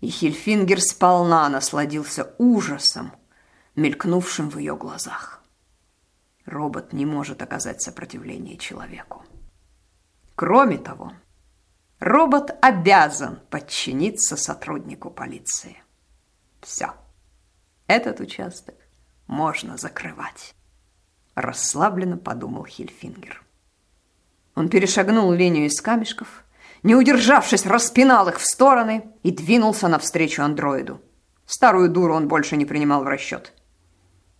И 0.00 0.08
Хильфингер 0.08 0.80
сполна 0.80 1.46
насладился 1.50 2.34
ужасом, 2.38 3.12
мелькнувшим 3.76 4.48
в 4.48 4.58
ее 4.58 4.74
глазах. 4.74 5.42
Робот 6.46 6.94
не 6.94 7.04
может 7.04 7.42
оказать 7.42 7.82
сопротивление 7.82 8.56
человеку. 8.56 9.22
Кроме 10.34 10.78
того, 10.78 11.12
Робот 11.98 12.56
обязан 12.62 13.40
подчиниться 13.50 14.38
сотруднику 14.38 15.10
полиции. 15.10 15.82
Все. 16.62 16.94
Этот 17.88 18.20
участок 18.20 18.74
можно 19.26 19.76
закрывать. 19.76 20.54
Расслабленно 21.34 22.16
подумал 22.16 22.64
Хильфингер. 22.64 23.44
Он 24.54 24.70
перешагнул 24.70 25.30
линию 25.30 25.66
из 25.66 25.78
камешков, 25.82 26.42
не 26.82 26.94
удержавшись, 26.94 27.66
распинал 27.66 28.28
их 28.28 28.38
в 28.38 28.46
стороны 28.46 29.04
и 29.22 29.30
двинулся 29.30 29.88
навстречу 29.88 30.42
андроиду. 30.42 31.00
Старую 31.46 31.88
дуру 31.88 32.14
он 32.14 32.28
больше 32.28 32.56
не 32.56 32.64
принимал 32.64 33.02
в 33.02 33.08
расчет. 33.08 33.52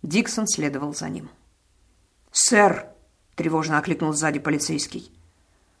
Диксон 0.01 0.47
следовал 0.47 0.93
за 0.93 1.09
ним. 1.09 1.29
«Сэр!»– 2.31 2.85
тревожно 3.35 3.77
окликнул 3.77 4.13
сзади 4.13 4.39
полицейский. 4.39 5.11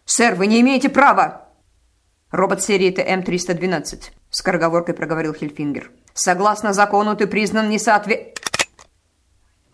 «Сэр, 0.05 0.35
вы 0.35 0.47
не 0.47 0.61
имеете 0.61 0.89
права!» 0.89 1.47
Робот 2.29 2.61
серии 2.61 2.91
ТМ-312, 2.91 4.11
скороговоркой 4.29 4.93
проговорил 4.93 5.33
Хильфингер. 5.33 5.91
Согласно 6.13 6.73
закону, 6.73 7.15
ты 7.15 7.27
признан 7.27 7.69
несоотве... 7.69 8.33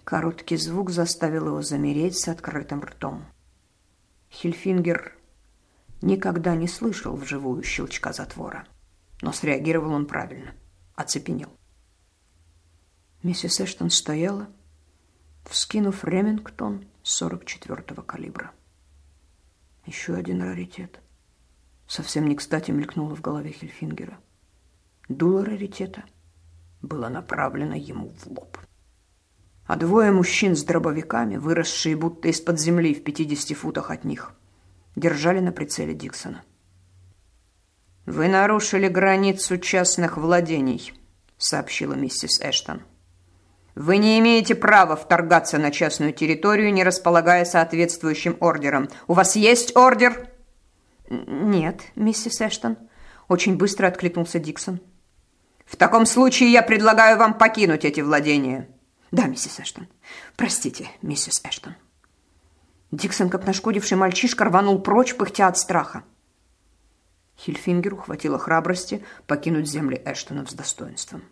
Короткий 0.04 0.56
звук 0.56 0.90
заставил 0.90 1.48
его 1.48 1.62
замереть 1.62 2.18
с 2.18 2.28
открытым 2.28 2.82
ртом. 2.82 3.26
Хильфингер 4.32 5.17
никогда 6.02 6.56
не 6.56 6.68
слышал 6.68 7.16
вживую 7.16 7.64
щелчка 7.64 8.14
затвора, 8.14 8.68
но 9.22 9.32
среагировал 9.32 9.92
он 9.92 10.06
правильно, 10.06 10.54
оцепенел. 10.96 11.50
Миссис 13.24 13.60
Эштон 13.60 13.90
стояла, 13.90 14.48
вскинув 15.46 16.04
Ремингтон 16.04 16.86
44-го 17.04 18.02
калибра. 18.02 18.52
Еще 19.86 20.14
один 20.14 20.42
раритет— 20.42 21.00
совсем 21.88 22.28
не 22.28 22.36
кстати 22.36 22.72
мелькнуло 22.72 23.16
в 23.16 23.22
голове 23.22 23.52
Хельфингера. 23.52 24.20
Дуло 25.10 25.46
раритета 25.46 26.04
было 26.82 27.08
направлено 27.08 27.76
ему 27.76 28.10
в 28.10 28.28
лоб. 28.28 28.58
А 29.66 29.76
двое 29.76 30.12
мужчин 30.12 30.56
с 30.56 30.64
дробовиками, 30.64 31.38
выросшие 31.38 31.96
будто 31.96 32.28
из-под 32.30 32.60
земли 32.60 32.94
в 32.94 33.04
50 33.04 33.58
футах 33.58 33.92
от 33.92 34.04
них, 34.04 34.34
держали 34.98 35.40
на 35.40 35.54
прицеле 35.54 35.94
Диксона. 35.94 36.44
«Вы 38.06 38.28
нарушили 38.28 38.88
границу 38.88 39.58
частных 39.58 40.18
владений»,— 40.18 40.94
сообщила 41.38 41.94
миссис 41.94 42.42
Эштон. 42.42 42.82
«Вы 43.76 43.98
не 43.98 44.18
имеете 44.20 44.56
права 44.56 44.96
вторгаться 44.96 45.58
на 45.60 45.72
частную 45.72 46.14
территорию, 46.14 46.74
не 46.74 46.84
располагая 46.84 47.46
соответствующим 47.46 48.38
ордером. 48.40 48.90
У 49.08 49.14
вас 49.14 49.36
есть 49.36 49.76
ордер?» 49.76 50.30
«Нет, 51.10 51.82
миссис 51.96 52.42
Эштон»,— 52.42 52.78
очень 53.28 53.56
быстро 53.56 53.88
откликнулся 53.88 54.40
Диксон. 54.40 54.82
«В 55.66 55.76
таком 55.76 56.06
случае 56.06 56.52
я 56.52 56.64
предлагаю 56.64 57.18
вам 57.18 57.38
покинуть 57.38 57.86
эти 57.86 58.02
владения». 58.02 58.68
«Да, 59.12 59.26
миссис 59.28 59.60
Эштон. 59.60 59.88
Простите, 60.36 60.88
миссис 61.02 61.42
Эштон». 61.44 61.76
Диксон, 62.92 63.30
как 63.30 63.46
нашкодивший 63.46 63.98
мальчишка, 63.98 64.46
рванул 64.46 64.82
прочь, 64.82 65.16
пыхтя 65.16 65.48
от 65.48 65.58
страха. 65.58 66.04
Хильфингеру 67.38 67.98
хватило 67.98 68.40
храбрости 68.40 69.04
покинуть 69.28 69.68
земли 69.68 70.02
Эштонов 70.06 70.50
с 70.50 70.54
достоинством. 70.54 71.24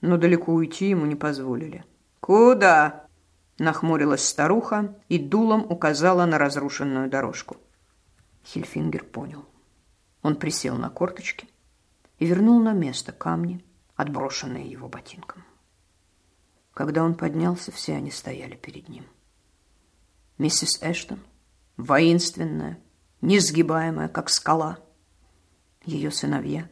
Но 0.00 0.16
далеко 0.16 0.52
уйти 0.52 0.88
ему 0.88 1.06
не 1.06 1.16
позволили. 1.16 1.84
«Куда?»– 2.20 3.06
нахмурилась 3.58 4.24
старуха 4.24 4.94
и 5.08 5.18
дулом 5.18 5.66
указала 5.68 6.24
на 6.24 6.38
разрушенную 6.38 7.10
дорожку. 7.10 7.56
Хильфингер 8.44 9.04
понял. 9.04 9.44
Он 10.22 10.36
присел 10.36 10.76
на 10.76 10.88
корточки 10.88 11.48
и 12.18 12.26
вернул 12.26 12.60
на 12.60 12.72
место 12.72 13.12
камни, 13.12 13.64
отброшенные 13.96 14.70
его 14.70 14.88
ботинком. 14.88 15.44
Когда 16.72 17.02
он 17.02 17.14
поднялся, 17.14 17.72
все 17.72 17.96
они 17.96 18.10
стояли 18.10 18.54
перед 18.54 18.88
ним. 18.88 19.04
Миссис 20.38 20.78
Эштон, 20.80 21.18
воинственная, 21.76 22.78
несгибаемая, 23.20 24.08
как 24.08 24.30
скала. 24.30 24.78
Ее 25.84 26.10
сыновья. 26.10 26.68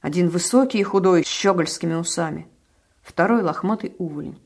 Один 0.00 0.28
высокий 0.28 0.78
и 0.78 0.82
худой, 0.82 1.24
с 1.24 1.28
щегольскими 1.28 1.94
усами. 1.94 2.48
Второй 3.02 3.42
лохматый 3.42 3.94
уволень, 3.98 4.40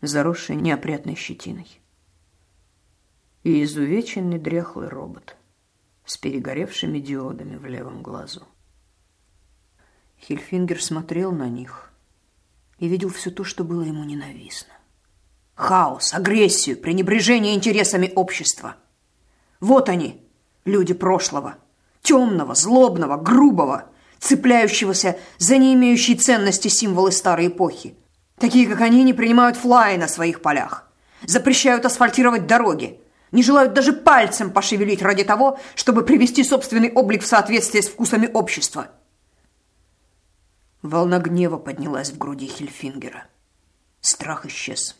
заросший 0.00 0.56
неопрятной 0.56 1.14
щетиной. 1.14 1.80
И 3.42 3.62
изувеченный 3.62 4.38
дряхлый 4.38 4.88
робот— 4.88 5.36
с 6.10 6.16
перегоревшими 6.16 6.98
диодами 6.98 7.56
в 7.56 7.64
левом 7.66 8.02
глазу. 8.02 8.46
Хильфингер 10.18 10.82
смотрел 10.82 11.30
на 11.30 11.48
них 11.48 11.92
и 12.78 12.88
видел 12.88 13.10
все 13.10 13.30
то, 13.30 13.44
что 13.44 13.62
было 13.62 13.82
ему 13.82 14.02
ненавистно. 14.02 14.74
Хаос, 15.60 16.14
агрессию, 16.14 16.78
пренебрежение 16.78 17.54
интересами 17.54 18.10
общества. 18.16 18.76
Вот 19.60 19.90
они, 19.90 20.26
люди 20.64 20.94
прошлого, 20.94 21.56
темного, 22.00 22.54
злобного, 22.54 23.18
грубого, 23.18 23.90
цепляющегося 24.18 25.18
за 25.36 25.58
не 25.58 25.74
имеющие 25.74 26.16
ценности 26.16 26.68
символы 26.68 27.12
старой 27.12 27.48
эпохи. 27.48 27.94
Такие, 28.38 28.66
как 28.66 28.80
они, 28.80 29.04
не 29.04 29.12
принимают 29.12 29.58
флаи 29.58 29.98
на 29.98 30.08
своих 30.08 30.40
полях, 30.40 30.90
запрещают 31.26 31.84
асфальтировать 31.84 32.46
дороги, 32.46 32.98
не 33.30 33.42
желают 33.42 33.74
даже 33.74 33.92
пальцем 33.92 34.50
пошевелить 34.52 35.02
ради 35.02 35.24
того, 35.24 35.60
чтобы 35.74 36.06
привести 36.06 36.42
собственный 36.42 36.90
облик 36.90 37.22
в 37.22 37.26
соответствие 37.26 37.82
с 37.82 37.88
вкусами 37.88 38.30
общества. 38.32 38.88
Волна 40.80 41.18
гнева 41.18 41.58
поднялась 41.58 42.10
в 42.12 42.16
груди 42.16 42.46
Хильфингера. 42.46 43.26
Страх 44.00 44.46
исчез. 44.46 44.99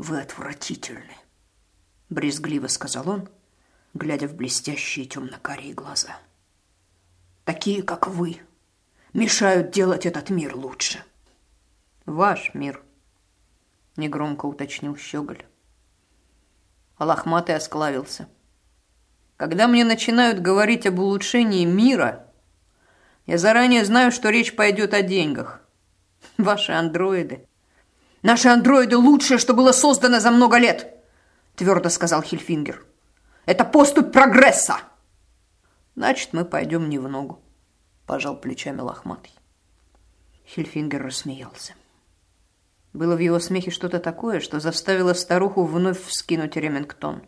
«Вы 0.00 0.22
отвратительны»,— 0.22 1.14
брезгливо 2.08 2.68
сказал 2.68 3.06
он, 3.06 3.28
глядя 3.92 4.28
в 4.28 4.34
блестящие 4.34 5.04
темно-карие 5.04 5.74
глаза. 5.74 6.18
«Такие, 7.44 7.82
как 7.82 8.06
вы, 8.06 8.40
мешают 9.12 9.72
делать 9.72 10.06
этот 10.06 10.30
мир 10.30 10.56
лучше». 10.56 11.04
«Ваш 12.06 12.54
мир»,— 12.54 12.82
негромко 13.96 14.46
уточнил 14.46 14.96
Щеголь 14.96 15.44
а 16.96 17.04
лохматый 17.04 17.54
осклавился. 17.54 18.26
Когда 19.36 19.68
мне 19.68 19.84
начинают 19.84 20.40
говорить 20.40 20.86
об 20.86 20.98
улучшении 20.98 21.66
мира, 21.66 22.26
я 23.26 23.36
заранее 23.36 23.84
знаю, 23.84 24.12
что 24.12 24.30
речь 24.30 24.56
пойдет 24.56 24.94
о 24.94 25.02
деньгах. 25.02 25.60
Ваши 26.38 26.72
андроиды. 26.72 27.46
Наши 28.22 28.48
андроиды 28.48 28.96
лучшее, 28.96 29.38
что 29.38 29.54
было 29.54 29.72
создано 29.72 30.20
за 30.20 30.30
много 30.30 30.58
лет, 30.58 30.94
твердо 31.56 31.88
сказал 31.88 32.22
Хильфингер. 32.22 32.84
Это 33.46 33.64
поступь 33.64 34.12
прогресса. 34.12 34.78
Значит, 35.96 36.32
мы 36.32 36.44
пойдем 36.44 36.88
не 36.88 36.98
в 36.98 37.08
ногу, 37.08 37.40
пожал 38.06 38.36
плечами 38.36 38.80
лохматый. 38.80 39.32
Хильфингер 40.46 41.02
рассмеялся. 41.02 41.74
Было 42.92 43.14
в 43.14 43.20
его 43.20 43.38
смехе 43.38 43.70
что-то 43.70 44.00
такое, 44.00 44.40
что 44.40 44.60
заставило 44.60 45.14
старуху 45.14 45.64
вновь 45.64 46.02
вскинуть 46.02 46.56
ремингтон. 46.56 47.22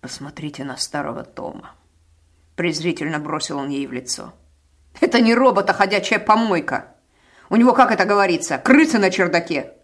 «Посмотрите 0.00 0.64
на 0.64 0.76
старого 0.76 1.24
Тома!» 1.24 1.74
Презрительно 2.56 3.18
бросил 3.18 3.58
он 3.58 3.70
ей 3.70 3.86
в 3.86 3.92
лицо. 3.92 4.34
«Это 5.00 5.20
не 5.20 5.34
робот, 5.34 5.70
а 5.70 5.72
ходячая 5.72 6.18
помойка! 6.18 6.93
У 7.54 7.56
него, 7.56 7.72
как 7.72 7.92
это 7.92 8.04
говорится, 8.04 8.58
крысы 8.58 8.98
на 8.98 9.12
чердаке!» 9.12 9.74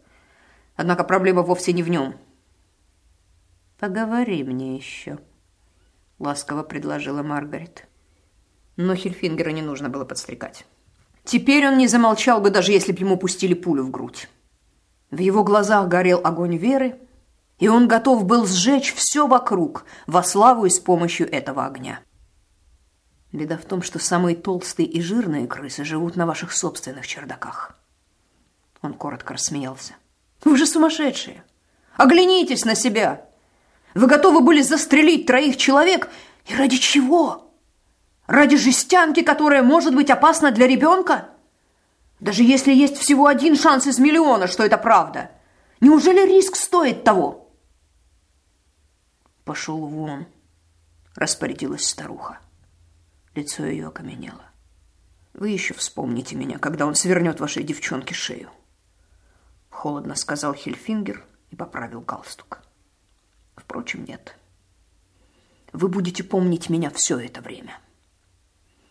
Однако 0.75 1.05
проблема 1.05 1.43
вовсе 1.43 1.73
не 1.73 1.85
в 1.85 1.89
нем. 1.89 2.17
«Поговори 3.79 4.43
мне 4.43 4.75
еще»,— 4.75 5.21
ласково 6.19 6.65
предложила 6.65 7.23
Маргарет. 7.23 7.87
Но 8.75 8.97
Хельфингера 8.97 9.51
не 9.51 9.63
нужно 9.63 9.89
было 9.89 10.05
подстрекать. 10.05 10.67
Теперь 11.23 11.69
он 11.69 11.79
не 11.79 11.87
замолчал 11.87 12.41
бы, 12.41 12.51
даже 12.51 12.73
если 12.73 12.91
бы 12.91 12.99
ему 12.99 13.17
пустили 13.17 13.55
пулю 13.55 13.85
в 13.85 13.93
грудь. 13.93 14.29
В 15.13 15.19
его 15.21 15.45
глазах 15.45 15.87
горел 15.87 16.21
огонь 16.25 16.57
веры, 16.57 16.99
и 17.61 17.69
он 17.69 17.87
готов 17.87 18.25
был 18.25 18.49
сжечь 18.49 18.93
все 18.93 19.29
вокруг 19.29 19.85
во 20.09 20.25
славу 20.25 20.67
и 20.67 20.71
с 20.71 20.81
помощью 20.81 21.33
этого 21.33 21.67
огня. 21.67 22.01
Беда 23.33 23.57
в 23.57 23.65
том, 23.65 23.83
что 23.83 23.99
самые 23.99 24.35
толстые 24.35 24.89
и 24.89 25.01
жирные 25.01 25.47
крысы 25.47 25.85
живут 25.85 26.17
на 26.17 26.27
ваших 26.27 26.53
собственных 26.53 27.07
чердаках. 27.07 27.79
Он 28.83 28.93
коротко 28.95 29.35
рассмеялся. 29.35 29.95
Вы 30.45 30.57
же 30.57 30.67
сумасшедшие! 30.67 31.45
Оглянитесь 31.97 32.65
на 32.65 32.75
себя! 32.75 33.25
Вы 33.95 34.07
готовы 34.07 34.41
были 34.41 34.63
застрелить 34.63 35.27
троих 35.27 35.57
человек, 35.57 36.09
и 36.47 36.55
ради 36.55 36.77
чего? 36.79 37.53
Ради 38.27 38.57
жестянки, 38.57 39.23
которая 39.23 39.63
может 39.63 39.95
быть 39.95 40.11
опасна 40.11 40.51
для 40.51 40.67
ребенка? 40.67 41.29
Даже 42.19 42.43
если 42.43 42.73
есть 42.73 42.97
всего 42.97 43.27
один 43.27 43.57
шанс 43.57 43.87
из 43.87 43.99
миллиона, 43.99 44.47
что 44.47 44.65
это 44.65 44.77
правда. 44.77 45.31
Неужели 45.81 46.27
риск 46.27 46.57
стоит 46.57 47.05
того? 47.05 47.49
Пошел 49.45 49.79
вон, 49.79 50.27
распорядилась 51.17 51.89
старуха. 51.89 52.39
Лицо 53.35 53.65
ее 53.65 53.89
окаменело. 53.89 54.45
Вы 55.35 55.51
еще 55.51 55.75
вспомните 55.75 56.35
меня, 56.37 56.59
когда 56.59 56.87
он 56.87 56.95
свернет 56.95 57.41
вашей 57.41 57.63
девчонке 57.63 58.15
шею. 58.15 58.51
Холодно 59.69 60.15
сказал 60.17 60.55
Хельфингер 60.55 61.25
и 61.51 61.57
поправил 61.57 62.01
галстук. 62.01 62.63
Впрочем, 63.57 64.05
нет. 64.05 64.37
Вы 65.73 65.89
будете 65.89 66.25
помнить 66.25 66.69
меня 66.69 66.91
все 66.91 67.19
это 67.19 67.41
время.— 67.41 67.79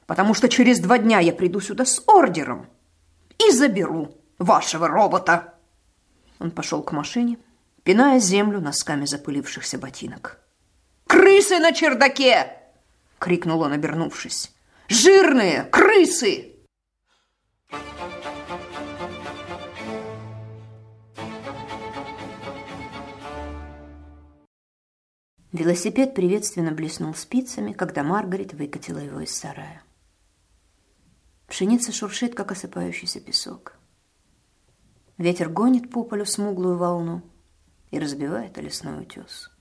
потому 0.10 0.34
что 0.34 0.50
через 0.50 0.80
два 0.80 0.98
дня 0.98 1.20
я 1.20 1.32
приду 1.32 1.60
сюда 1.60 1.86
с 1.86 2.02
ордером 2.08 2.66
и 3.38 3.52
заберу 3.52 4.18
вашего 4.40 4.88
робота. 4.88 5.54
Он 6.40 6.50
пошел 6.50 6.82
к 6.82 6.92
машине, 6.94 7.38
пиная 7.84 8.18
землю 8.18 8.60
носками 8.60 9.06
запылившихся 9.06 9.78
ботинок. 9.78 10.40
«Крысы 11.06 11.60
на 11.60 11.74
чердаке!»— 11.74 12.58
крикнул 13.20 13.62
он, 13.62 13.74
обернувшись. 13.74 14.52
«Жирные 14.88 15.64
крысы!» 15.64 16.56
Велосипед 25.52 26.16
приветственно 26.16 26.72
блеснул 26.72 27.14
спицами, 27.14 27.74
когда 27.74 28.04
Маргарет 28.04 28.54
выкатила 28.54 29.00
его 29.00 29.20
из 29.20 29.36
сарая. 29.36 29.84
Пшеница 31.48 31.92
шуршит, 31.92 32.36
как 32.36 32.52
осыпающийся 32.52 33.20
песок. 33.20 33.74
Ветер 35.18 35.50
гонит 35.50 35.90
по 35.90 36.04
полю 36.04 36.26
смуглую 36.26 36.78
волну 36.78 37.24
и 37.92 38.00
разбивает 38.00 38.58
о 38.58 38.62
лесной 38.62 39.02
утес. 39.02 39.52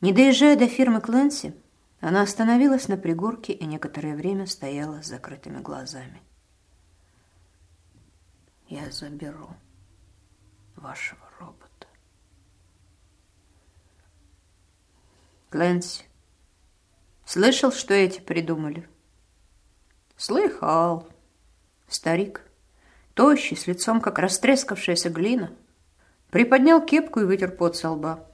Не 0.00 0.12
доезжая 0.12 0.56
до 0.56 0.66
фирмы 0.68 1.00
Кленси, 1.00 1.54
она 2.00 2.22
остановилась 2.22 2.88
на 2.88 2.96
пригорке 2.96 3.52
и 3.52 3.64
некоторое 3.66 4.14
время 4.16 4.46
стояла 4.46 5.02
с 5.02 5.06
закрытыми 5.06 5.60
глазами. 5.60 6.22
«Я 8.68 8.90
заберу 8.90 9.50
вашего 10.76 11.20
робота». 11.38 11.86
Кленси, 15.50 16.04
слышал, 17.24 17.72
что 17.72 17.92
эти 17.92 18.20
придумали?» 18.20 18.88
Слыхал. 20.16 21.08
Старик, 21.88 22.42
тощий, 23.14 23.56
с 23.56 23.66
лицом, 23.66 24.02
как 24.02 24.18
растрескавшаяся 24.18 25.08
глина, 25.08 25.50
приподнял 26.30 26.84
кепку 26.84 27.20
и 27.20 27.24
вытер 27.24 27.50
пот 27.50 27.76
со 27.76 27.90
лба. 27.90 28.28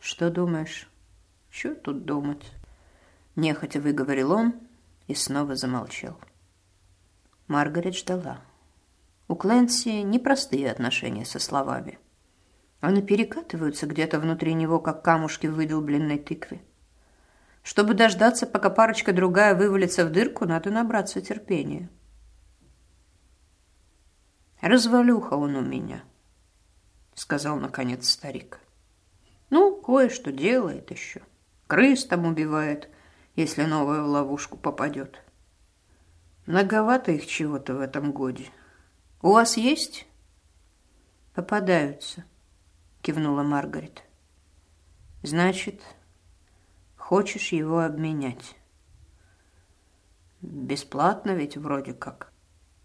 Что 0.00 0.30
думаешь? 0.30 0.88
Что 1.50 1.74
тут 1.74 2.04
думать? 2.04 2.52
Нехотя 3.40 3.80
выговорил 3.80 4.32
он 4.32 4.52
и 5.06 5.14
снова 5.14 5.56
замолчал. 5.56 6.20
Маргарет 7.46 7.96
ждала. 7.96 8.42
У 9.28 9.34
Клэнси 9.34 10.02
непростые 10.02 10.70
отношения 10.70 11.24
со 11.24 11.38
словами. 11.38 11.98
Они 12.80 13.00
перекатываются 13.00 13.86
где-то 13.86 14.20
внутри 14.20 14.52
него, 14.52 14.78
как 14.78 15.02
камушки 15.02 15.46
в 15.46 15.54
выдолбленной 15.54 16.18
тыкве. 16.18 16.60
Чтобы 17.62 17.94
дождаться, 17.94 18.46
пока 18.46 18.68
парочка 18.68 19.14
другая 19.14 19.54
вывалится 19.54 20.04
в 20.04 20.12
дырку, 20.12 20.44
надо 20.44 20.70
набраться 20.70 21.22
терпения. 21.22 21.88
«Развалюха 24.60 25.32
он 25.32 25.56
у 25.56 25.62
меня»,— 25.62 26.04
сказал 27.14 27.56
наконец 27.56 28.06
старик. 28.06 28.60
«Ну, 29.48 29.80
кое-что 29.80 30.30
делает 30.30 30.90
еще. 30.90 31.22
Крыс 31.68 32.04
там 32.04 32.26
убивает, 32.26 32.90
если 33.36 33.64
новая 33.64 34.02
в 34.02 34.06
ловушку 34.06 34.56
попадет. 34.56 35.22
Многовато 36.46 37.12
их 37.12 37.26
чего-то 37.26 37.74
в 37.74 37.80
этом 37.80 38.12
годе. 38.12 38.48
У 39.22 39.32
вас 39.32 39.56
есть?» 39.56 40.06
«Попадаются»,— 41.34 42.24
кивнула 43.02 43.42
Маргарет. 43.42 44.02
«Значит...» 45.22 45.80
Хочешь 47.10 47.50
его 47.50 47.80
обменять? 47.80 48.54
Бесплатно 50.42 51.32
ведь 51.32 51.56
вроде 51.56 51.92
как, 51.92 52.32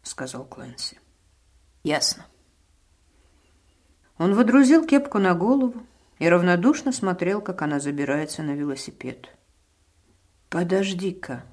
сказал 0.01 0.45
Клэнси. 0.45 0.97
Ясно. 1.83 2.25
Он 4.17 4.33
водрузил 4.33 4.83
кепку 4.87 5.19
на 5.19 5.35
голову 5.35 5.85
и 6.17 6.27
равнодушно 6.27 6.91
смотрел, 6.91 7.39
как 7.39 7.61
она 7.61 7.79
забирается 7.79 8.41
на 8.41 8.55
велосипед. 8.55 9.29
«Подожди-ка!» 10.55 11.43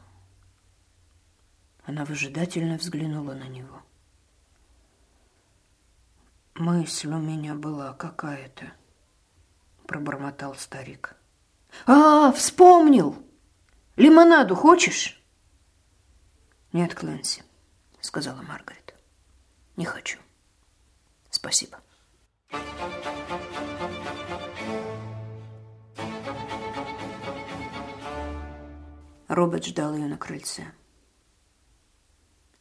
Она 1.84 2.04
выжидательно 2.04 2.78
взглянула 2.78 3.34
на 3.34 3.48
него. 3.48 3.82
«Мысль 6.54 7.08
у 7.08 7.18
меня 7.18 7.56
была 7.56 7.94
какая-то»,— 7.94 8.72
пробормотал 9.88 10.54
старик. 10.54 11.16
«А, 11.84 12.30
вспомнил! 12.30 13.20
Лимонаду 13.96 14.54
хочешь?» 14.54 15.20
«Нет, 16.72 16.94
Клэнси»,— 16.94 17.42
сказала 18.00 18.42
Маргарет. 18.42 18.94
«Не 19.74 19.84
хочу. 19.84 20.20
Спасибо». 21.28 21.80
Thank 22.52 24.51
Роберт 29.32 29.64
ждал 29.64 29.94
ее 29.94 30.08
на 30.08 30.18
крыльце. 30.18 30.66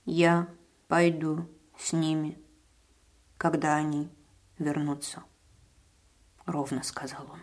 «Я 0.06 0.48
пойду 0.88 1.50
с 1.78 1.92
ними, 1.92 2.40
когда 3.38 3.76
они 3.76 4.10
вернутся»,— 4.58 5.22
ровно 6.46 6.82
сказал 6.84 7.30
он. 7.30 7.40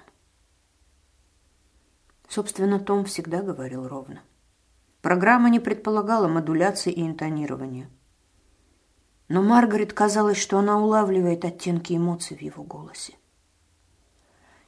Собственно, 2.26 2.80
Том 2.80 3.04
всегда 3.04 3.42
говорил 3.42 3.86
ровно. 3.86 4.22
Программа 5.02 5.50
не 5.50 5.60
предполагала 5.60 6.26
модуляции 6.26 6.90
и 6.90 7.06
интонирования. 7.06 7.90
Но 9.28 9.42
Маргарет 9.42 9.92
казалось, 9.92 10.38
что 10.38 10.58
она 10.58 10.80
улавливает 10.80 11.44
оттенки 11.44 11.92
эмоций 11.92 12.34
в 12.34 12.40
его 12.40 12.64
голосе. 12.64 13.12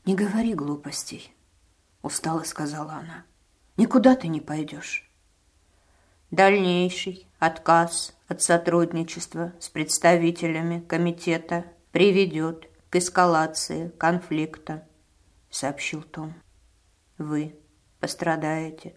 «Не 0.05 0.15
говори 0.15 0.53
глупостей»,— 0.53 1.35
устало 2.03 2.43
сказала 2.43 2.93
она. 2.93 3.25
«Никуда 3.77 4.17
ты 4.17 4.29
не 4.29 4.41
пойдешь». 4.41 5.11
Дальнейший 6.31 7.27
отказ 7.41 8.15
от 8.29 8.41
сотрудничества 8.43 9.53
с 9.59 9.69
представителями 9.69 10.81
комитета 10.81 11.65
приведет 11.91 12.71
к 12.89 12.97
эскалации 12.97 13.89
конфликта, 13.99 14.87
сообщил 15.51 16.03
Том. 16.03 16.35
Вы 17.19 17.57
пострадаете. 17.99 18.95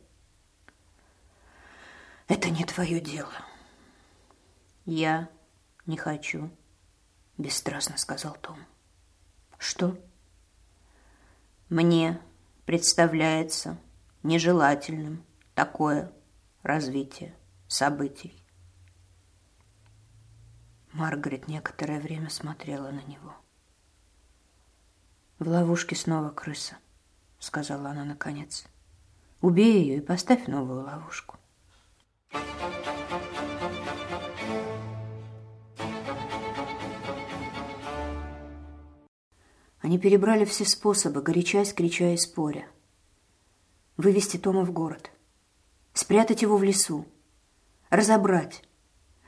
Это 2.27 2.49
не 2.49 2.63
твое 2.63 2.99
дело. 2.99 3.33
Я 4.85 5.29
не 5.85 5.97
хочу, 5.97 6.49
бесстрастно 7.37 7.97
сказал 7.97 8.37
Том. 8.41 8.57
Что? 9.57 9.97
Мне 11.69 12.19
представляется 12.65 13.77
нежелательным 14.23 15.23
такое 15.53 16.11
развитие 16.63 17.35
событий. 17.67 18.33
Маргарет 20.93 21.47
некоторое 21.47 21.99
время 21.99 22.29
смотрела 22.29 22.89
на 22.89 23.01
него. 23.03 23.35
«В 25.39 25.47
ловушке 25.47 25.95
снова 25.95 26.29
крыса»,— 26.29 26.77
сказала 27.39 27.89
она 27.89 28.05
наконец. 28.05 28.65
«Убей 29.41 29.81
ее 29.81 29.97
и 29.97 30.01
поставь 30.01 30.47
новую 30.47 30.83
ловушку». 30.83 31.37
Они 39.81 39.99
перебрали 39.99 40.45
все 40.45 40.63
способы, 40.63 41.21
горячась, 41.21 41.73
крича 41.73 42.11
и 42.13 42.17
споря. 42.17 42.67
Вывести 43.95 44.37
Тома 44.37 44.65
в 44.65 44.71
город, 44.71 45.11
спрятать 45.93 46.41
его 46.41 46.57
в 46.57 46.63
лесу, 46.63 47.05
разобрать, 47.91 48.63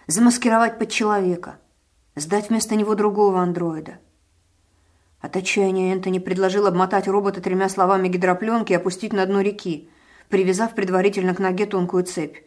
замаскировать 0.07 0.79
под 0.79 0.89
человека, 0.89 1.59
сдать 2.15 2.49
вместо 2.49 2.75
него 2.75 2.95
другого 2.95 3.41
андроида. 3.41 3.99
От 5.21 5.35
отчаяния 5.35 5.93
Энтони 5.93 6.17
предложил 6.17 6.65
обмотать 6.65 7.07
робота 7.07 7.41
тремя 7.41 7.69
словами 7.69 8.07
гидропленки 8.07 8.71
и 8.71 8.75
опустить 8.75 9.13
на 9.13 9.27
дно 9.27 9.41
реки, 9.41 9.87
привязав 10.29 10.73
предварительно 10.73 11.35
к 11.35 11.39
ноге 11.39 11.67
тонкую 11.67 12.03
цепь, 12.03 12.37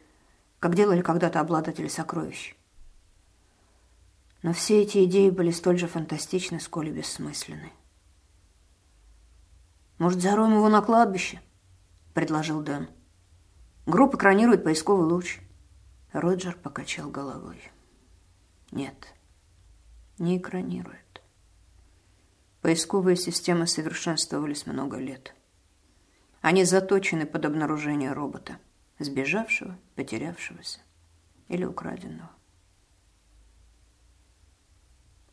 как 0.58 0.74
делали 0.74 1.02
когда-то 1.02 1.38
обладатели 1.38 1.86
сокровищ. 1.86 2.56
Но 4.42 4.52
все 4.52 4.82
эти 4.82 5.04
идеи 5.04 5.30
были 5.30 5.52
столь 5.52 5.78
же 5.78 5.86
фантастичны, 5.86 6.58
сколь 6.58 6.88
и 6.88 6.92
бессмысленны. 6.92 7.70
«Может, 9.98 10.20
зароем 10.20 10.54
его 10.54 10.68
на 10.68 10.82
кладбище?»– 10.82 11.40
предложил 12.18 12.62
Дэн. 12.62 12.88
«Группа 13.86 14.16
экранирует 14.16 14.64
поисковый 14.64 15.06
луч». 15.06 15.38
Роджер 16.10 16.56
покачал 16.56 17.10
головой. 17.10 17.62
«Нет, 18.72 19.14
не 20.18 20.36
экранирует. 20.36 21.22
Поисковые 22.60 23.14
системы 23.14 23.68
совершенствовались 23.68 24.66
много 24.66 24.96
лет. 24.96 25.32
Они 26.40 26.64
заточены 26.64 27.24
под 27.24 27.44
обнаружение 27.44 28.12
робота, 28.12 28.58
сбежавшего, 28.98 29.78
потерявшегося 29.94 30.80
или 31.46 31.64
украденного. 31.64 32.32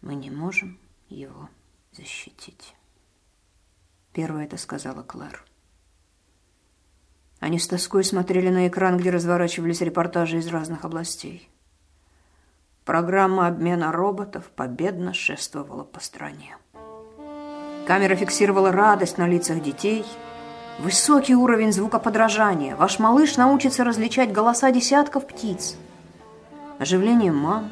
Мы 0.02 0.13
не 0.13 0.30
можем 0.30 0.80
его 1.10 1.50
защитить». 1.93 2.76
Первое 4.13 4.45
это 4.45 4.58
сказала 4.58 5.02
Клэр. 5.02 5.43
Они 7.45 7.60
с 7.60 7.67
тоской 7.67 8.03
смотрели 8.03 8.49
на 8.49 8.67
экран, 8.67 8.97
где 8.97 9.12
разворачивались 9.12 9.81
репортажи 9.81 10.39
из 10.39 10.47
разных 10.47 10.84
областей. 10.84 11.47
Программа 12.86 13.45
обмена 13.45 13.91
роботов 13.91 14.45
победно 14.55 15.13
шествовала 15.13 15.84
по 15.84 15.99
стране. 15.99 16.58
Камера 17.86 18.15
фиксировала 18.15 18.71
радость 18.71 19.19
на 19.19 19.27
лицах 19.27 19.62
детей, 19.62 20.03
высокий 20.79 21.36
уровень 21.36 21.71
звукоподражания. 21.71 22.75
Ваш 22.75 22.97
малыш 22.97 23.38
научится 23.38 23.84
различать 23.84 24.34
голоса 24.34 24.71
десятков 24.71 25.27
птиц. 25.27 25.75
Оживление 26.79 27.31
мам. 27.31 27.71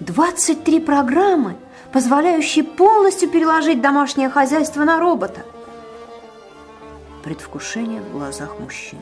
23 0.00 0.80
программы 0.80 1.56
позволяющий 1.90 2.62
полностью 2.62 3.30
переложить 3.30 3.80
домашнее 3.80 4.28
хозяйство 4.28 4.84
на 4.84 5.00
робота. 5.00 5.46
Предвкушение 7.24 8.02
в 8.02 8.12
глазах 8.12 8.58
мужчин. 8.60 9.00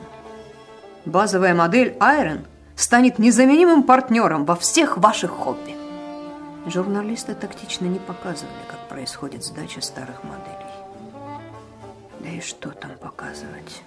Базовая 1.05 1.57
модель 1.57 1.97
Iron 1.99 2.47
станет 2.77 3.19
незаменимым 3.19 3.83
партнером 3.83 4.45
во 4.45 4.55
всех 4.55 4.97
ваших 4.97 5.33
хобби. 5.33 5.75
Журналисты 6.67 7.35
тактично 7.35 7.87
не 7.87 7.99
показывали, 7.99 8.55
как 8.71 8.89
происходит 8.89 9.45
сдача 9.45 9.81
старых 9.81 10.23
моделей. 10.23 10.73
Да 12.21 12.29
и 12.29 12.41
что 12.41 12.71
там 12.71 12.93
показывать, 12.93 13.83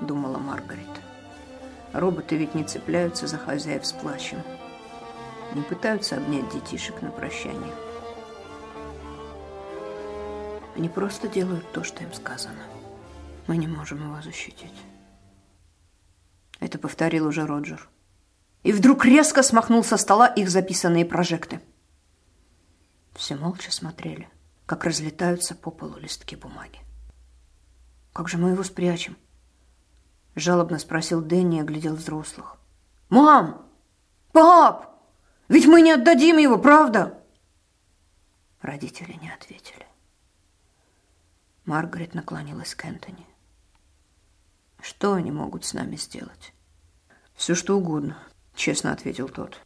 думала 0.00 0.38
Маргарет. 0.38 0.88
Роботы 1.92 2.38
ведь 2.38 2.54
не 2.54 2.64
цепляются 2.64 3.26
за 3.26 3.36
хозяев 3.36 3.84
с 3.84 3.92
плачем. 3.92 4.38
Не 5.54 5.60
пытаются 5.60 6.16
обнять 6.16 6.48
детишек 6.54 7.02
на 7.02 7.10
прощание. 7.10 7.74
Они 10.74 10.88
просто 10.88 11.28
делают 11.28 11.70
то, 11.72 11.84
что 11.84 12.02
им 12.02 12.14
сказано. 12.14 12.62
Мы 13.48 13.56
не 13.56 13.66
можем 13.66 14.04
его 14.04 14.20
защитить. 14.20 14.74
Это 16.60 16.78
повторил 16.78 17.26
уже 17.26 17.46
Роджер. 17.46 17.88
И 18.62 18.72
вдруг 18.72 19.06
резко 19.06 19.42
смахнул 19.42 19.82
со 19.82 19.96
стола 19.96 20.26
их 20.26 20.50
записанные 20.50 21.06
прожекты. 21.06 21.62
Все 23.14 23.36
молча 23.36 23.72
смотрели, 23.72 24.28
как 24.66 24.84
разлетаются 24.84 25.54
по 25.54 25.70
полу 25.70 25.96
листки 25.96 26.36
бумаги. 26.36 26.78
«Как 28.12 28.28
же 28.28 28.36
мы 28.36 28.50
его 28.50 28.62
спрячем?» 28.64 29.16
Жалобно 30.34 30.78
спросил 30.78 31.22
Дэнни 31.22 31.58
и 31.58 31.60
оглядел 31.62 31.94
взрослых. 31.94 32.56
«Мам! 33.08 33.66
Пап! 34.32 35.00
Ведь 35.48 35.66
мы 35.66 35.80
не 35.80 35.92
отдадим 35.92 36.36
его, 36.36 36.58
правда?» 36.58 37.18
Родители 38.60 39.14
не 39.22 39.30
ответили. 39.32 39.86
Маргарет 41.64 42.14
наклонилась 42.14 42.74
к 42.74 42.84
Энтони. 42.84 43.26
«Что 44.80 45.14
они 45.14 45.30
могут 45.30 45.64
с 45.64 45.74
нами 45.74 45.96
сделать?» 45.96 46.52
«Все, 47.34 47.54
что 47.54 47.76
угодно»,— 47.76 48.18
честно 48.54 48.92
ответил 48.92 49.28
тот. 49.28 49.60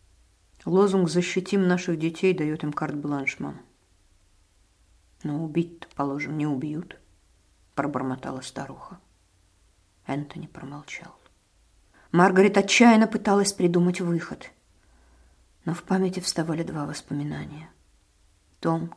«Лозунг 0.64 1.08
«Защитим 1.08 1.66
наших 1.66 1.98
детей» 1.98 2.34
дает 2.34 2.64
им 2.64 2.72
карт-бланш, 2.72 3.38
мам». 3.38 3.60
«Но 5.22 5.42
убить-то, 5.42 5.88
положим, 5.94 6.36
не 6.36 6.46
убьют»,— 6.46 6.98
пробормотала 7.74 8.40
старуха. 8.40 8.98
Энтони 10.06 10.46
промолчал. 10.46 11.16
Маргарет 12.10 12.58
отчаянно 12.58 13.06
пыталась 13.06 13.54
придумать 13.54 14.00
выход, 14.02 14.50
но 15.64 15.72
в 15.72 15.82
памяти 15.82 16.20
вставали 16.20 16.62
два 16.62 16.84
воспоминания. 16.84 17.70
Том, 18.60 18.94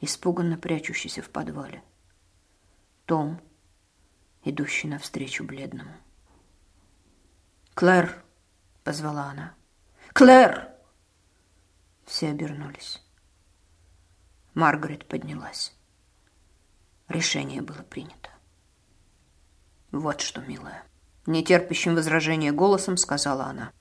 испуганно 0.00 0.58
прячущийся 0.58 1.22
в 1.22 1.30
подвале, 1.30 1.82
том, 3.06 3.40
идущий 4.50 4.88
навстречу 4.88 5.44
бледному. 5.44 5.92
«Клэр!»— 7.74 8.24
позвала 8.84 9.24
она. 9.24 9.54
«Клэр!» 10.12 10.68
Все 12.06 12.30
обернулись. 12.30 13.02
Маргарет 14.54 15.06
поднялась. 15.06 15.74
Решение 17.08 17.60
было 17.60 17.82
принято. 17.82 18.30
«Вот 19.92 20.20
что, 20.20 20.40
милая!» 20.40 20.84
Нетерпящим 21.26 21.94
возражения 21.94 22.52
голосом 22.52 22.96
сказала 22.96 23.44
она. 23.46 23.72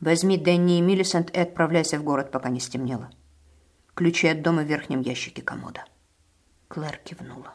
«Возьми 0.00 0.38
Дэнни 0.38 0.78
и 0.78 0.80
Миллисент 0.80 1.30
и 1.30 1.38
отправляйся 1.38 1.98
в 1.98 2.02
город, 2.02 2.30
пока 2.30 2.48
не 2.48 2.60
стемнело. 2.60 3.10
Ключи 3.94 4.26
от 4.28 4.42
дома 4.42 4.62
в 4.62 4.66
верхнем 4.66 5.02
ящике 5.02 5.42
комода». 5.42 5.84
Клэр 6.68 6.98
кивнула. 7.04 7.54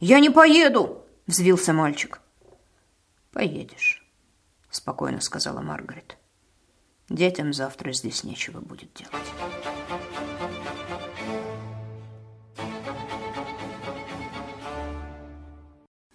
«Я 0.00 0.18
не 0.20 0.30
поеду!»– 0.30 1.01
взвился 1.26 1.72
мальчик. 1.72 2.20
«Поедешь», 3.32 4.02
спокойно 4.74 5.20
сказала 5.20 5.60
Маргарет. 5.60 6.18
Детям 7.08 7.52
завтра 7.52 7.92
здесь 7.92 8.24
нечего 8.24 8.60
будет 8.60 8.92
делать. 8.94 9.12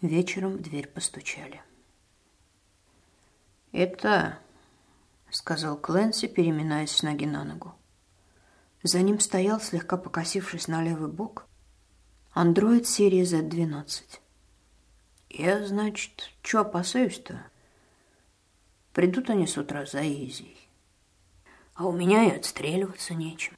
Вечером 0.01 0.57
в 0.57 0.61
дверь 0.61 0.87
постучали. 0.87 1.61
«Это...»— 3.71 4.39
сказал 5.29 5.77
Кленси, 5.77 6.27
переминаясь 6.27 6.91
с 6.91 7.03
ноги 7.03 7.25
на 7.25 7.43
ногу. 7.43 7.75
За 8.83 9.01
ним 9.01 9.19
стоял, 9.19 9.59
слегка 9.59 9.97
покосившись 9.97 10.67
на 10.67 10.83
левый 10.83 11.11
бок, 11.11 11.47
андроид 12.31 12.87
серии 12.87 13.23
Z12. 13.23 14.19
«Я, 15.29 15.65
значит, 15.65 16.31
что 16.41 16.61
опасаюсь-то? 16.61 17.45
Придут 18.93 19.29
они 19.29 19.45
с 19.45 19.57
утра 19.57 19.85
за 19.85 20.01
Изей. 20.01 20.57
А 21.75 21.85
у 21.85 21.91
меня 21.91 22.23
и 22.23 22.37
отстреливаться 22.37 23.13
нечем». 23.13 23.55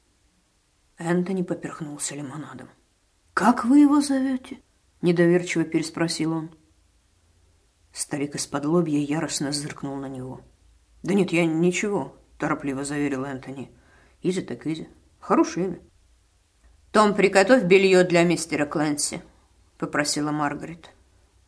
Энтони 0.98 1.42
поперхнулся 1.42 2.14
лимонадом. 2.14 2.68
«Как 3.32 3.64
вы 3.64 3.80
его 3.80 4.00
зовете?»— 4.00 4.60
недоверчиво 5.02 5.64
переспросил 5.64 6.32
он. 6.32 6.50
Старик 7.92 8.34
из-под 8.34 8.66
лобья 8.66 8.98
яростно 8.98 9.52
зыркнул 9.52 9.96
на 9.96 10.06
него. 10.06 10.42
«Да 11.02 11.14
нет, 11.14 11.32
я 11.32 11.46
ничего»,— 11.46 12.16
торопливо 12.38 12.84
заверил 12.84 13.24
Энтони. 13.24 13.70
«Изи 14.22 14.42
так 14.42 14.66
изи. 14.66 14.88
Хорошее 15.18 15.66
имя». 15.66 15.80
«Том, 16.92 17.14
приготовь 17.14 17.64
белье 17.64 18.04
для 18.04 18.24
мистера 18.24 18.66
Клэнси»,— 18.66 19.22
попросила 19.78 20.32
Маргарет. 20.32 20.90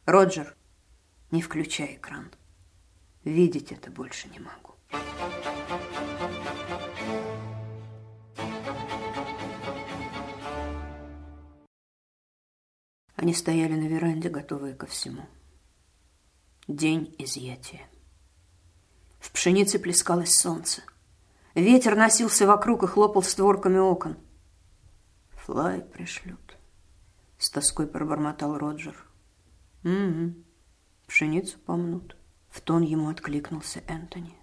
«Роджер, 0.05 0.57
не 1.31 1.43
включай 1.43 1.95
экран. 1.95 2.33
Видеть 3.23 3.71
это 3.71 3.89
больше 3.89 4.29
не 4.31 4.41
могу». 4.41 4.75
Они 13.15 13.33
стояли 13.33 13.75
на 13.75 13.87
веранде, 13.87 14.29
готовые 14.29 14.75
ко 14.75 14.87
всему. 14.87 15.25
День 16.67 17.15
изъятия. 17.19 17.89
В 19.21 19.31
пшенице 19.31 19.79
плескалось 19.79 20.35
солнце. 20.35 20.83
Ветер 21.55 21.95
носился 21.95 22.49
вокруг 22.49 22.83
и 22.83 22.89
хлопал 22.89 23.23
створками 23.23 23.79
окон. 23.79 24.17
«Флай 25.31 25.81
пришлют»,— 25.81 26.57
с 27.39 27.51
тоской 27.51 27.87
пробормотал 27.87 28.59
Роджер. 28.59 29.12
«Угу, 29.85 30.35
пшеницу 31.07 31.59
помнут»,— 31.59 32.17
в 32.51 32.61
тон 32.61 32.83
ему 32.83 33.09
откликнулся 33.09 33.83
Энтони. 33.89 34.37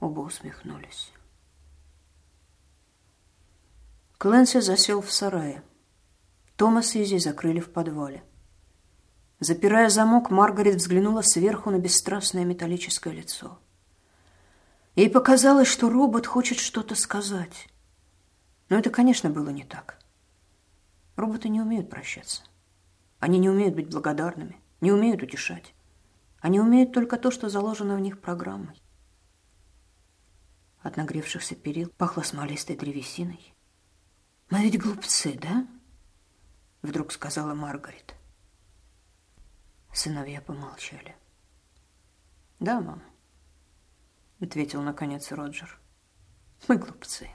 Оба 0.00 0.20
усмехнулись. 0.20 1.12
Клэнси 4.18 4.60
засел 4.60 5.00
в 5.00 5.10
сарае. 5.10 5.62
Томас 6.56 6.94
и 6.94 7.02
Изи 7.02 7.18
закрыли 7.18 7.60
в 7.60 7.72
подвале. 7.72 8.22
Запирая 9.40 9.88
замок, 9.88 10.30
Маргарет 10.30 10.76
взглянула 10.76 11.22
сверху 11.22 11.70
на 11.70 11.78
бесстрастное 11.78 12.44
металлическое 12.44 13.12
лицо. 13.12 13.58
Ей 14.94 15.10
показалось, 15.10 15.68
что 15.68 15.90
робот 15.90 16.26
хочет 16.26 16.58
что-то 16.58 16.94
сказать. 16.94 17.68
Но 18.68 18.78
это, 18.78 18.90
конечно, 18.90 19.28
было 19.30 19.50
не 19.50 19.64
так. 19.64 19.98
Роботы 21.16 21.48
не 21.48 21.60
умеют 21.60 21.90
прощаться. 21.90 22.42
Они 23.24 23.38
не 23.38 23.48
умеют 23.48 23.74
быть 23.74 23.88
благодарными, 23.88 24.60
не 24.82 24.92
умеют 24.92 25.22
утешать. 25.22 25.74
Они 26.40 26.60
умеют 26.60 26.92
только 26.92 27.16
то, 27.16 27.30
что 27.30 27.48
заложено 27.48 27.96
в 27.96 28.00
них 28.00 28.20
программой. 28.20 28.82
От 30.82 30.98
нагревшихся 30.98 31.54
перил 31.54 31.88
пахло 31.96 32.20
смолистой 32.20 32.76
древесиной. 32.76 33.54
«Мы 34.50 34.60
ведь 34.64 34.78
глупцы, 34.78 35.38
да?» 35.40 35.66
Вдруг 36.82 37.12
сказала 37.12 37.54
Маргарет. 37.54 38.14
Сыновья 39.90 40.42
помолчали. 40.42 41.16
«Да, 42.60 42.82
мам»,— 42.82 43.02
ответил 44.38 44.82
наконец 44.82 45.32
Роджер. 45.32 45.80
«Мы 46.68 46.76
глупцы». 46.76 47.30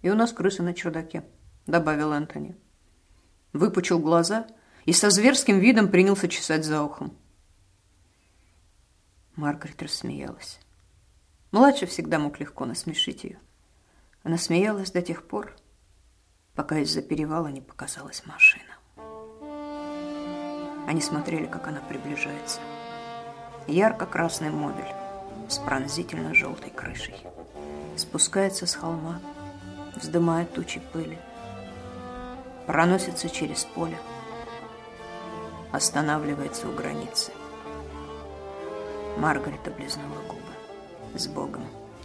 «И 0.00 0.08
у 0.08 0.14
нас 0.14 0.32
крысы 0.32 0.62
на 0.62 0.72
чердаке»,— 0.72 1.22
добавил 1.66 2.14
Энтони. 2.14 2.56
Выпучил 3.52 3.98
глаза 3.98 4.46
и 4.84 4.92
со 4.92 5.10
зверским 5.10 5.58
видом 5.58 5.88
принялся 5.88 6.28
чесать 6.28 6.64
за 6.64 6.82
ухом. 6.82 7.16
Маргарет 9.36 9.82
рассмеялась. 9.82 10.58
Младший 11.50 11.88
всегда 11.88 12.18
мог 12.18 12.40
легко 12.40 12.64
насмешить 12.64 13.24
ее. 13.24 13.38
Она 14.22 14.36
смеялась 14.36 14.90
до 14.90 15.00
тех 15.00 15.26
пор, 15.26 15.56
пока 16.54 16.78
из-за 16.80 17.02
перевала 17.02 17.48
не 17.48 17.60
показалась 17.60 18.24
машина. 18.26 18.64
Они 20.86 21.00
смотрели, 21.00 21.46
как 21.46 21.68
она 21.68 21.80
приближается. 21.80 22.60
Ярко-красный 23.66 24.50
мобиль 24.50 24.92
с 25.48 25.58
пронзительно 25.58 26.34
желтой 26.34 26.70
крышей. 26.70 27.16
Спускается 27.96 28.66
с 28.66 28.74
холма, 28.74 29.20
вздымает 29.96 30.52
тучи 30.52 30.80
пыли. 30.92 31.18
Проносится 32.68 33.30
через 33.30 33.64
поле. 33.64 33.98
Останавливается 35.72 36.68
у 36.68 36.72
границы. 36.72 37.32
Маргарет 39.16 39.66
облизнула 39.66 40.20
губы. 40.28 41.18
С 41.18 41.26
Богом, 41.28 41.64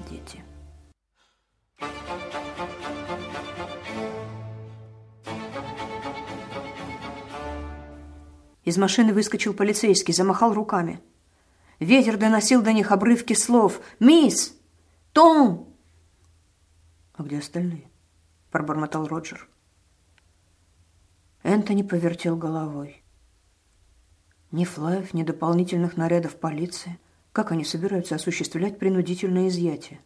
дети. 0.10 0.42
Из 8.64 8.78
машины 8.78 9.14
выскочил 9.14 9.54
полицейский, 9.54 10.14
замахал 10.14 10.54
руками. 10.54 11.02
Ветер 11.80 12.16
доносил 12.16 12.62
до 12.62 12.72
них 12.72 12.94
обрывки 12.94 13.34
слов. 13.34 13.82
«Мисс! 14.00 14.56
Том!» 15.12 15.76
«А 17.16 17.24
где 17.24 17.40
остальные?»– 17.40 17.92
пробормотал 18.50 19.08
Роджер. 19.08 19.50
Энтони 21.44 21.84
повертел 21.84 22.38
головой. 22.38 23.04
Ни 24.52 24.64
флаев, 24.64 25.14
ни 25.14 25.24
дополнительных 25.24 25.98
нарядов 25.98 26.38
полиции. 26.38 27.00
Как 27.34 27.52
они 27.52 27.66
собираются 27.66 28.16
осуществлять 28.16 28.80
принудительное 28.80 29.50
изъятие? 29.50 30.00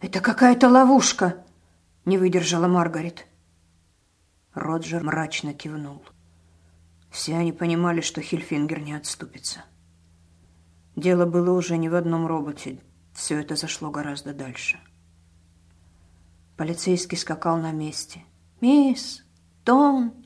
«Это 0.00 0.20
какая-то 0.20 0.68
ловушка!»– 0.68 1.44
не 2.04 2.18
выдержала 2.18 2.68
Маргарет. 2.68 3.26
Роджер 4.54 5.02
мрачно 5.02 5.54
кивнул. 5.54 6.04
Все 7.10 7.36
они 7.36 7.52
понимали, 7.52 8.00
что 8.00 8.20
Хильфингер 8.20 8.80
не 8.80 8.94
отступится. 8.94 9.64
Дело 10.94 11.24
было 11.26 11.56
уже 11.56 11.76
не 11.78 11.88
в 11.88 11.94
одном 11.94 12.26
роботе. 12.26 12.80
Все 13.14 13.40
это 13.40 13.56
зашло 13.56 13.90
гораздо 13.90 14.34
дальше. 14.34 14.78
Полицейский 16.56 17.16
скакал 17.16 17.56
на 17.56 17.72
месте. 17.72 18.24
«Мисс! 18.60 19.21
Том!» 19.64 20.24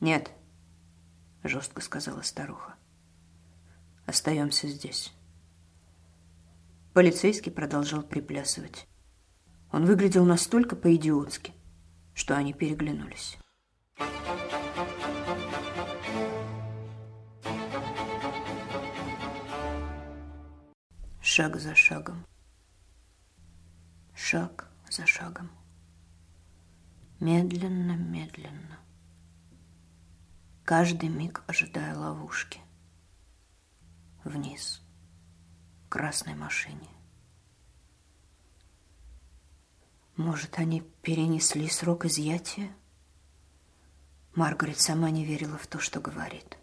«Нет»,— 0.00 0.30
жестко 1.44 1.80
сказала 1.80 2.22
старуха. 2.22 2.74
«Остаемся 4.06 4.68
здесь». 4.68 5.12
Полицейский 6.92 7.50
продолжал 7.50 8.02
приплясывать. 8.02 8.86
Он 9.72 9.86
выглядел 9.86 10.24
настолько 10.24 10.76
по-идиотски, 10.76 11.52
что 12.14 12.36
они 12.36 12.52
переглянулись. 12.52 13.38
шаг 21.34 21.56
за 21.56 21.74
шагом. 21.74 22.24
Шаг 24.14 24.68
за 24.88 25.04
шагом. 25.04 25.50
Медленно, 27.24 27.92
медленно. 27.92 28.78
Каждый 30.62 31.08
миг 31.08 31.42
ожидая 31.46 31.96
ловушки. 31.96 32.60
Вниз. 34.24 34.82
К 35.88 35.92
красной 35.92 36.34
машине. 36.34 36.90
Может, 40.16 40.58
они 40.58 40.82
перенесли 41.00 41.66
срок 41.66 42.04
изъятия? 42.04 42.70
Маргарет 44.34 44.78
сама 44.78 45.08
не 45.08 45.24
верила 45.24 45.56
в 45.56 45.66
то, 45.66 45.78
что 45.78 46.00
говорит. 46.00 46.58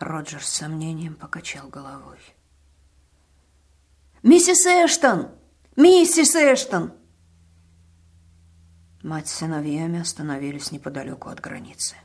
Роджер 0.00 0.44
с 0.44 0.48
сомнением 0.48 1.14
покачал 1.14 1.68
головой. 1.68 2.18
«Миссис 4.24 4.66
Эштон! 4.66 5.30
Миссис 5.76 6.34
Эштон!» 6.34 6.99
Мать 9.02 9.28
с 9.28 9.32
сыновьями 9.32 10.00
остановились 10.00 10.72
неподалеку 10.72 11.30
от 11.30 11.40
границы. 11.40 11.96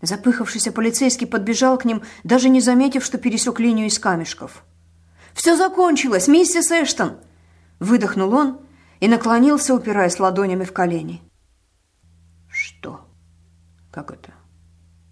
Запыхавшийся 0.00 0.70
полицейский 0.70 1.26
подбежал 1.26 1.76
к 1.76 1.84
ним, 1.84 2.02
даже 2.22 2.48
не 2.48 2.60
заметив, 2.60 3.04
что 3.04 3.18
пересек 3.18 3.58
линию 3.58 3.88
из 3.88 3.98
камешков. 3.98 4.64
«Все 5.32 5.56
закончилось, 5.56 6.28
миссис 6.28 6.70
Эштон!» 6.70 7.18
Выдохнул 7.80 8.32
он 8.32 8.60
и 9.00 9.08
наклонился, 9.08 9.74
упираясь 9.74 10.20
ладонями 10.20 10.64
в 10.64 10.72
колени. 10.72 11.20
«Что? 12.48 13.08
Как 13.90 14.12
это 14.12 14.32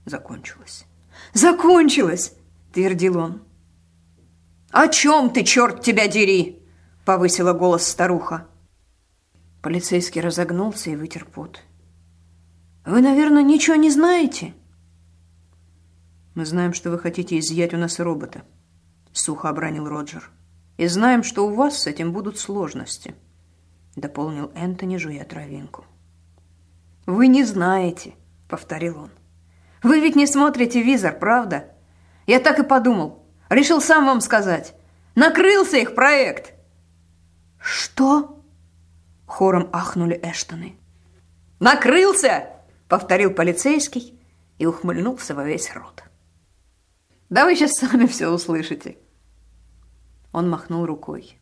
закончилось?» 0.05 0.85
«Закончилось!»– 1.35 2.35
твердил 2.73 3.18
он. 3.18 3.43
«О 4.70 4.89
чем 4.89 5.31
ты, 5.31 5.43
черт 5.43 5.83
тебя 5.83 6.07
дери?»– 6.07 6.62
повысила 7.05 7.53
голос 7.53 7.87
старуха. 7.87 8.47
Полицейский 9.63 10.21
разогнулся 10.21 10.91
и 10.91 10.97
вытер 10.97 11.25
пот. 11.25 11.63
«Вы, 12.85 13.01
наверное, 13.01 13.45
ничего 13.45 13.77
не 13.77 13.91
знаете?» 13.91 14.55
«Мы 16.35 16.45
знаем, 16.45 16.73
что 16.73 16.91
вы 16.91 16.99
хотите 16.99 17.39
изъять 17.39 17.73
у 17.73 17.77
нас 17.77 18.01
робота»,— 18.01 18.43
сухо 19.13 19.49
обронил 19.49 19.89
Роджер. 19.89 20.31
«И 20.79 20.89
знаем, 20.89 21.23
что 21.23 21.47
у 21.47 21.55
вас 21.55 21.79
с 21.79 21.87
этим 21.87 22.13
будут 22.13 22.39
сложности»,— 22.39 23.15
дополнил 23.97 24.51
Энтони, 24.57 24.97
жуя 24.97 25.25
травинку. 25.25 25.85
«Вы 27.07 27.29
не 27.29 27.45
знаете»,— 27.45 28.15
повторил 28.49 28.99
он. 28.99 29.11
«Вы 29.85 30.01
ведь 30.01 30.17
не 30.17 30.27
смотрите 30.27 30.83
визор, 30.83 31.17
правда? 31.17 31.71
Я 32.27 32.41
так 32.41 32.59
и 32.59 32.65
подумал. 32.65 33.25
Решил 33.49 33.81
сам 33.81 34.07
вам 34.07 34.21
сказать. 34.23 34.75
Накрылся 35.15 35.77
их 35.77 35.95
проект!» 35.95 36.55
«Что?»— 37.61 38.41
хором 39.33 39.68
ахнули 39.72 40.20
Эштоны. 40.22 40.76
«Накрылся!»— 41.59 42.51
повторил 42.89 43.33
полицейский 43.33 44.20
и 44.59 44.66
ухмыльнулся 44.66 45.35
во 45.35 45.45
весь 45.45 45.74
рот. 45.74 46.03
«Да 47.30 47.47
вы 47.47 47.57
сейчас 47.57 47.72
сами 47.72 48.07
все 48.07 48.28
услышите!» 48.28 48.99
Он 50.33 50.51
махнул 50.51 50.85
рукой. 50.85 51.39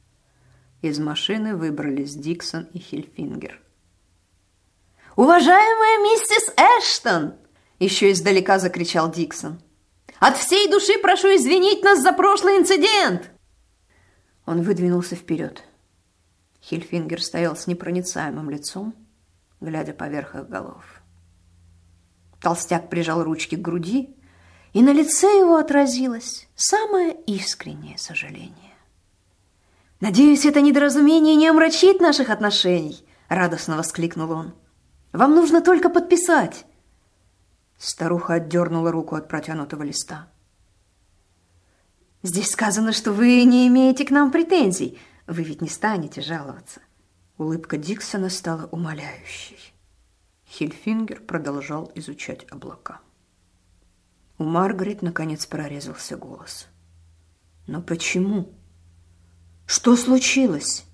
Из 0.82 0.98
машины 0.98 1.56
выбрались 1.56 2.14
Диксон 2.14 2.68
и 2.72 2.78
Хильфингер. 2.78 3.60
«Уважаемая 5.16 5.98
миссис 5.98 6.54
Эштон!» 6.56 7.34
Еще 7.80 8.12
издалека 8.12 8.58
закричал 8.58 9.10
Диксон. 9.10 9.60
«От 10.20 10.36
всей 10.36 10.70
души 10.70 10.98
прошу 11.02 11.28
извинить 11.28 11.82
нас 11.82 12.00
за 12.02 12.12
прошлый 12.12 12.58
инцидент!» 12.58 13.30
Он 14.46 14.62
выдвинулся 14.62 15.16
вперед. 15.16 15.64
Хильфингер 16.62 17.22
стоял 17.22 17.56
с 17.56 17.66
непроницаемым 17.66 18.50
лицом, 18.50 18.94
глядя 19.60 19.92
поверх 19.92 20.34
их 20.34 20.48
голов. 20.48 21.02
Толстяк 22.40 22.88
прижал 22.88 23.22
ручки 23.22 23.54
к 23.54 23.60
груди, 23.60 24.16
и 24.72 24.82
на 24.82 24.92
лице 24.92 25.26
его 25.26 25.56
отразилось 25.56 26.48
самое 26.54 27.12
искреннее 27.26 27.98
сожаление. 27.98 28.74
«Надеюсь, 30.00 30.46
это 30.46 30.62
недоразумение 30.62 31.34
не 31.34 31.48
омрачит 31.48 32.00
наших 32.00 32.30
отношений»,— 32.30 33.04
радостно 33.28 33.76
воскликнул 33.76 34.30
он. 34.30 34.54
«Вам 35.12 35.34
нужно 35.34 35.60
только 35.60 35.90
подписать». 35.90 36.64
Старуха 37.76 38.34
отдернула 38.34 38.92
руку 38.92 39.16
от 39.16 39.28
протянутого 39.28 39.82
листа. 39.82 40.28
«Здесь 42.22 42.50
сказано, 42.50 42.92
что 42.92 43.12
вы 43.12 43.42
не 43.44 43.66
имеете 43.68 44.06
к 44.06 44.10
нам 44.10 44.30
претензий. 44.30 44.98
Вы 45.26 45.42
ведь 45.42 45.60
не 45.60 45.68
станете 45.68 46.20
жаловаться». 46.20 46.80
Улыбка 47.38 47.76
Диксона 47.78 48.28
стала 48.28 48.66
умоляющей. 48.66 49.72
Хильфингер 50.46 51.20
продолжал 51.20 51.90
изучать 51.94 52.46
облака. 52.50 53.00
У 54.36 54.44
Маргарет 54.44 55.00
наконец 55.02 55.46
прорезался 55.46 56.16
голос. 56.16 56.68
«Но 57.66 57.80
почему?» 57.80 58.52
Что 59.70 59.94
случилось? 59.94 60.84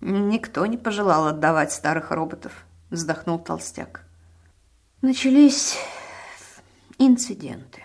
Никто 0.00 0.64
не 0.64 0.78
пожелал 0.78 1.26
отдавать 1.26 1.70
старых 1.70 2.12
роботов, 2.12 2.64
вздохнул 2.88 3.38
толстяк. 3.38 4.06
Начались 5.02 5.76
инциденты. 6.96 7.84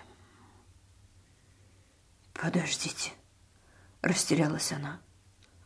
Подождите, 2.32 3.12
растерялась 4.02 4.72
она. 4.72 5.02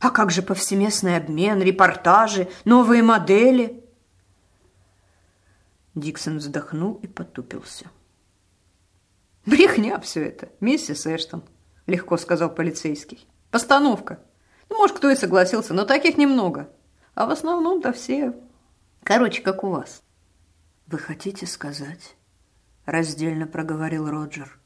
А 0.04 0.10
как 0.10 0.32
же 0.32 0.42
повсеместный 0.42 1.16
обмен, 1.16 1.62
репортажи, 1.62 2.50
новые 2.66 3.02
модели? 3.02 3.86
Диксон 5.96 6.40
вздохнул 6.40 6.96
и 6.96 7.08
потупился. 7.08 7.90
«Брехня 9.46 9.98
все 10.02 10.26
это, 10.26 10.50
миссис 10.60 11.08
Эштон»,— 11.08 11.42
легко 11.88 12.18
сказал 12.18 12.54
полицейский. 12.54 13.26
Постановка. 13.50 14.20
Ну, 14.70 14.78
может, 14.78 14.98
кто 14.98 15.10
и 15.10 15.16
согласился, 15.16 15.74
но 15.74 15.86
таких 15.86 16.18
немного. 16.18 16.70
А 17.16 17.26
в 17.26 17.30
основном-то 17.30 17.94
все... 17.94 18.34
Короче, 19.06 19.42
как 19.42 19.64
у 19.64 19.70
вас. 19.70 20.04
Вы 20.88 20.98
хотите 20.98 21.46
сказать, 21.46 22.18
раздельно 22.86 23.48
проговорил 23.48 24.10
Роджер, 24.10 24.60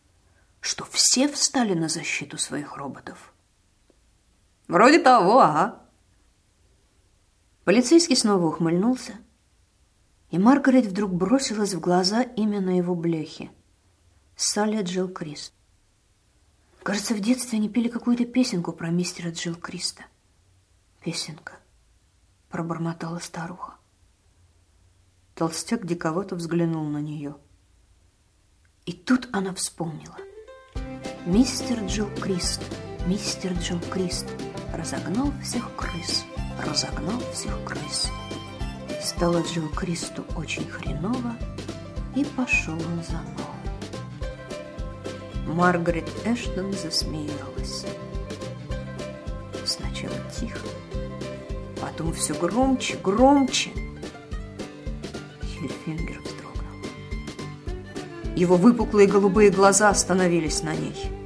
что 0.62 0.84
все 0.86 1.28
встали 1.28 1.76
на 1.76 1.90
защиту 1.90 2.40
своих 2.40 2.76
роботов? 2.76 3.34
Вроде 4.68 5.00
того, 5.00 5.40
ага. 5.40 5.82
Полицейский 7.64 8.16
снова 8.16 8.48
ухмыльнулся, 8.48 9.16
и 10.30 10.38
Маргарет 10.38 10.86
вдруг 10.86 11.14
бросилась 11.14 11.74
в 11.74 11.80
глаза 11.80 12.22
именно 12.22 12.78
его 12.78 12.96
блехи. 12.96 13.52
Салли 14.36 14.82
Джилл 14.84 15.10
Крист. 15.10 15.54
Кажется, 16.84 17.14
в 17.16 17.20
детстве 17.20 17.58
они 17.58 17.70
пели 17.70 17.90
какую-то 17.90 18.26
песенку 18.26 18.72
про 18.72 18.90
мистера 18.90 19.32
Джилл 19.32 19.56
Криста. 19.56 20.06
Песенка, 21.02 21.54
пробормотала 22.50 23.20
старуха. 23.20 23.74
Толстяк 25.36 25.86
диковато 25.86 26.36
взглянул 26.36 26.86
на 26.86 27.00
нее. 27.00 27.36
И 28.86 28.94
тут 28.94 29.30
она 29.34 29.54
вспомнила. 29.54 30.18
Мистер 31.26 31.84
Джилл 31.86 32.10
Крист, 32.16 32.62
мистер 33.08 33.54
Джилл 33.54 33.80
Крист 33.90 34.26
разогнал 34.74 35.32
всех 35.42 35.74
крыс, 35.78 36.26
разогнал 36.62 37.22
всех 37.34 37.58
крыс. 37.64 38.12
Стало 39.02 39.42
Джилл 39.44 39.70
Кристу 39.70 40.26
очень 40.36 40.68
хреново, 40.70 41.38
и 42.16 42.26
пошел 42.26 42.74
он 42.74 43.04
за 43.08 43.14
мной. 43.14 43.48
Маргарет 45.56 46.10
Эштон 46.26 46.74
засмеялась. 46.74 47.86
Сначала 49.66 50.18
тихо, 50.38 50.68
потом 51.80 52.12
все 52.12 52.34
громче, 52.34 52.98
громче. 52.98 53.70
Хильфингер 55.44 56.20
вздрогнул. 56.20 56.92
Его 58.36 58.58
выпуклые 58.58 59.08
голубые 59.08 59.50
глаза 59.50 59.90
остановились 59.90 60.62
на 60.62 60.76
ней. 60.76 61.17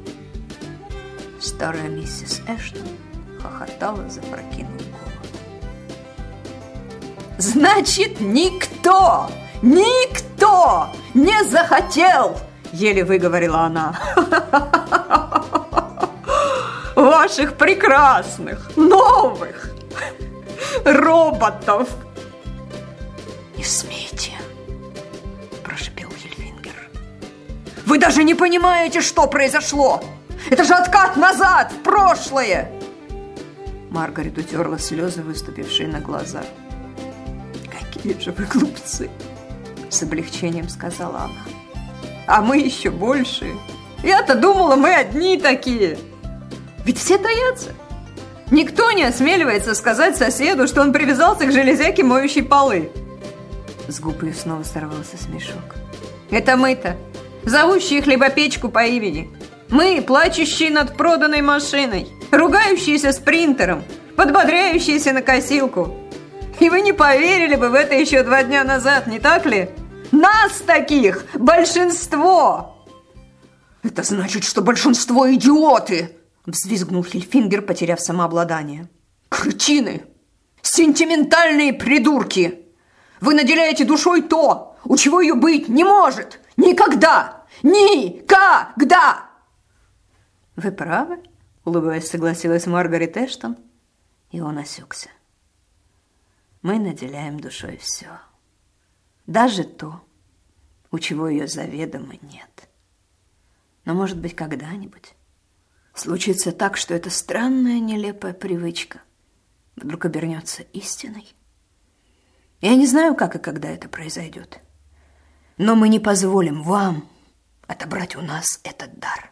Старая 1.62 1.90
миссис 1.90 2.42
Эштон 2.48 2.88
хохотала, 3.40 4.10
запрокинув 4.10 4.82
голову. 4.82 5.28
«Значит, 7.38 8.20
никто, 8.20 9.30
никто 9.62 10.90
не 11.14 11.44
захотел!» 11.44 12.36
еле 12.74 13.04
выговорила 13.04 13.60
она. 13.60 13.94
Ваших 16.96 17.54
прекрасных, 17.58 18.76
новых 18.76 19.70
роботов. 20.84 21.90
Не 23.56 23.64
смейте, 23.64 24.32
прошипел 25.64 26.10
Хельфингер. 26.10 26.90
Вы 27.86 28.00
даже 28.00 28.24
не 28.24 28.34
понимаете, 28.34 29.02
что 29.02 29.28
произошло. 29.28 30.02
Это 30.52 30.64
же 30.64 30.76
откат 30.76 31.18
назад, 31.18 31.72
в 31.72 31.82
прошлое. 31.82 32.72
Маргарет 33.90 34.38
утерла 34.38 34.78
слезы, 34.78 35.24
выступившие 35.24 35.88
на 35.88 36.00
глаза. 36.00 36.44
«Какие 37.72 38.20
же 38.20 38.32
вы 38.32 38.46
глупцы!» 38.46 39.10
С 39.90 40.04
облегчением 40.04 40.70
сказала 40.70 41.22
она 41.22 41.62
а 42.32 42.42
мы 42.42 42.60
еще 42.60 42.90
больше. 42.90 43.54
Я-то 44.04 44.36
думала, 44.36 44.78
мы 44.78 44.94
одни 44.94 45.38
такие. 45.38 45.98
Ведь 46.86 46.98
все 46.98 47.18
таятся. 47.18 47.72
Никто 48.50 48.92
не 48.92 49.04
осмеливается 49.04 49.76
сказать 49.76 50.16
соседу, 50.16 50.66
что 50.68 50.82
он 50.82 50.94
привязался 50.94 51.46
к 51.46 51.52
железяке, 51.52 52.04
моющей 52.04 52.42
полы. 52.42 52.90
С 53.90 54.00
губ 54.00 54.24
снова 54.34 54.64
сорвался 54.64 55.18
смешок. 55.18 55.76
Это 56.30 56.56
мы-то, 56.56 56.96
зовущие 57.44 58.02
хлебопечку 58.02 58.70
по 58.70 58.86
имени. 58.86 59.30
Мы, 59.72 60.04
плачущие 60.06 60.70
над 60.70 60.98
проданной 60.98 61.42
машиной, 61.42 62.10
ругающиеся 62.30 63.14
с 63.14 63.20
принтером, 63.20 63.84
подбодряющиеся 64.18 65.14
на 65.14 65.22
косилку. 65.22 65.96
И 66.60 66.70
вы 66.70 66.82
не 66.82 66.92
поверили 66.92 67.56
бы 67.56 67.70
в 67.70 67.74
это 67.74 67.96
еще 67.96 68.22
два 68.24 68.44
дня 68.44 68.66
назад, 68.66 69.08
не 69.08 69.20
так 69.20 69.46
ли? 69.46 69.70
Нас 70.12 70.60
таких 70.66 71.26
большинство! 71.36 72.86
Это 73.82 74.04
значит, 74.04 74.44
что 74.44 74.62
большинство 74.62 75.34
идиоты! 75.34 76.18
Взвизгнул 76.46 77.06
Хильфингер, 77.06 77.62
потеряв 77.62 78.02
самообладание. 78.02 78.90
Кретины! 79.30 80.04
Сентиментальные 80.62 81.72
придурки! 81.72 82.66
Вы 83.22 83.36
наделяете 83.36 83.86
душой 83.86 84.22
то, 84.22 84.76
у 84.84 84.98
чего 84.98 85.22
ее 85.22 85.36
быть 85.36 85.70
не 85.70 85.86
может! 85.86 86.42
Никогда! 86.58 87.46
Никогда! 87.64 89.31
Вы 90.56 90.72
правы, 90.72 91.24
улыбаясь, 91.64 92.10
согласилась 92.10 92.68
Маргарет 92.68 93.18
Эштон, 93.18 93.58
и 94.32 94.42
он 94.42 94.58
осекся. 94.58 95.10
Мы 96.62 96.78
наделяем 96.78 97.40
душой 97.40 97.78
все. 97.78 98.20
Даже 99.26 99.64
то, 99.64 100.02
у 100.92 101.00
чего 101.00 101.28
ее 101.28 101.48
заведомо 101.48 102.16
нет. 102.22 102.70
Но, 103.86 103.94
может 103.94 104.20
быть, 104.20 104.36
когда-нибудь 104.36 105.16
случится 105.94 106.52
так, 106.52 106.78
что 106.78 106.94
эта 106.94 107.10
странная 107.10 107.80
нелепая 107.80 108.34
привычка 108.34 109.02
вдруг 109.76 110.06
обернется 110.06 110.64
истиной. 110.74 111.34
Я 112.60 112.76
не 112.76 112.86
знаю, 112.86 113.16
как 113.16 113.36
и 113.36 113.40
когда 113.40 113.70
это 113.70 113.90
произойдет, 113.90 114.60
но 115.58 115.76
мы 115.76 115.90
не 115.90 116.00
позволим 116.00 116.62
вам 116.62 117.10
отобрать 117.68 118.16
у 118.16 118.22
нас 118.22 118.60
этот 118.64 119.00
дар. 119.00 119.31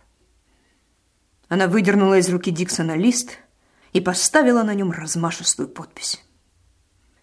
Она 1.49 1.67
выдернула 1.67 2.19
из 2.19 2.29
руки 2.29 2.51
Диксона 2.51 2.95
лист 2.95 3.39
и 3.91 3.99
поставила 3.99 4.63
на 4.63 4.75
нем 4.75 4.91
размашистую 4.91 5.67
подпись. 5.67 6.23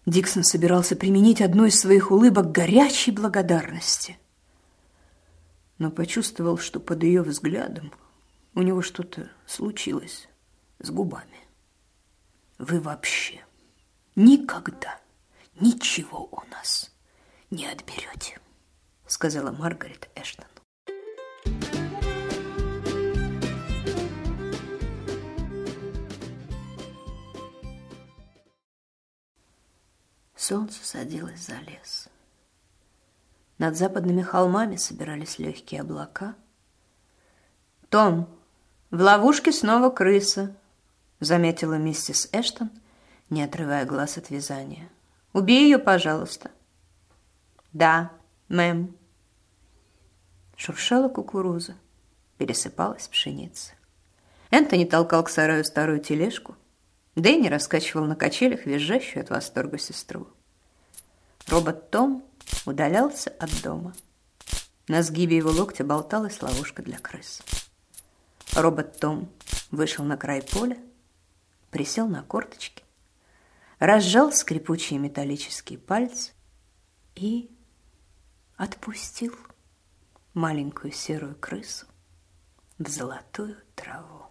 Диксон 0.05 0.43
собирался 0.43 0.95
применить 0.95 1.41
одну 1.41 1.65
из 1.65 1.79
своих 1.79 2.11
улыбок 2.11 2.51
горячей 2.51 3.11
благодарности, 3.11 4.17
но 5.77 5.91
почувствовал, 5.91 6.57
что 6.57 6.79
под 6.79 7.03
ее 7.03 7.23
взглядом 7.23 7.91
у 8.53 8.61
него 8.61 8.81
что-то 8.81 9.29
случилось 9.45 10.27
с 10.79 10.89
губами. 10.89 11.39
Вы 12.57 12.79
вообще 12.79 13.41
никогда 14.15 14.99
ничего 15.59 16.27
у 16.31 16.41
нас 16.51 16.91
не 17.49 17.65
отберете, 17.65 18.39
сказала 19.05 19.51
Маргарет 19.51 20.09
Эштон. 20.15 20.47
Солнце 30.47 30.79
садилось 30.81 31.45
за 31.45 31.59
лес. 31.59 32.07
Над 33.57 33.75
западными 33.75 34.21
холмами 34.21 34.77
собирались 34.77 35.39
легкие 35.39 35.81
облака. 35.81 36.35
«Том, 37.89 38.29
в 38.89 39.01
ловушке 39.01 39.51
снова 39.51 39.89
крыса»,— 39.89 40.55
заметила 41.19 41.73
миссис 41.73 42.29
Эштон, 42.31 42.71
не 43.29 43.43
отрывая 43.43 43.83
глаз 43.83 44.17
от 44.17 44.29
вязания. 44.29 44.87
«Убей 45.33 45.65
ее, 45.65 45.79
пожалуйста». 45.79 46.49
«Да, 47.73 48.13
мэм». 48.47 48.95
Шуршала 50.55 51.09
кукуруза, 51.09 51.75
пересыпалась 52.37 53.09
пшеница. 53.09 53.73
Энтони 54.49 54.85
толкал 54.85 55.25
к 55.25 55.29
сараю 55.29 55.65
старую 55.65 55.99
тележку. 55.99 56.55
Дэнни 57.15 57.49
раскачивал 57.49 58.05
на 58.05 58.15
качелях 58.15 58.65
визжащую 58.65 59.23
от 59.23 59.29
восторга 59.29 59.77
сестру. 59.77 60.29
Робот 61.47 61.91
Том 61.91 62.25
удалялся 62.65 63.29
от 63.39 63.49
дома. 63.61 63.95
На 64.87 65.01
сгибе 65.01 65.37
его 65.37 65.49
локтя 65.49 65.83
болталась 65.85 66.41
ловушка 66.41 66.81
для 66.81 66.97
крыс. 66.97 67.41
Робот 68.53 68.99
Том 68.99 69.29
вышел 69.71 70.03
на 70.03 70.17
край 70.17 70.41
поля, 70.41 70.77
присел 71.71 72.07
на 72.07 72.23
корточки, 72.23 72.83
разжал 73.79 74.33
скрипучие 74.33 74.99
металлические 74.99 75.79
пальцы 75.79 76.31
и 77.15 77.49
отпустил 78.57 79.33
маленькую 80.33 80.91
серую 80.91 81.35
крысу 81.35 81.85
в 82.77 82.87
золотую 82.89 83.55
траву. 83.75 84.25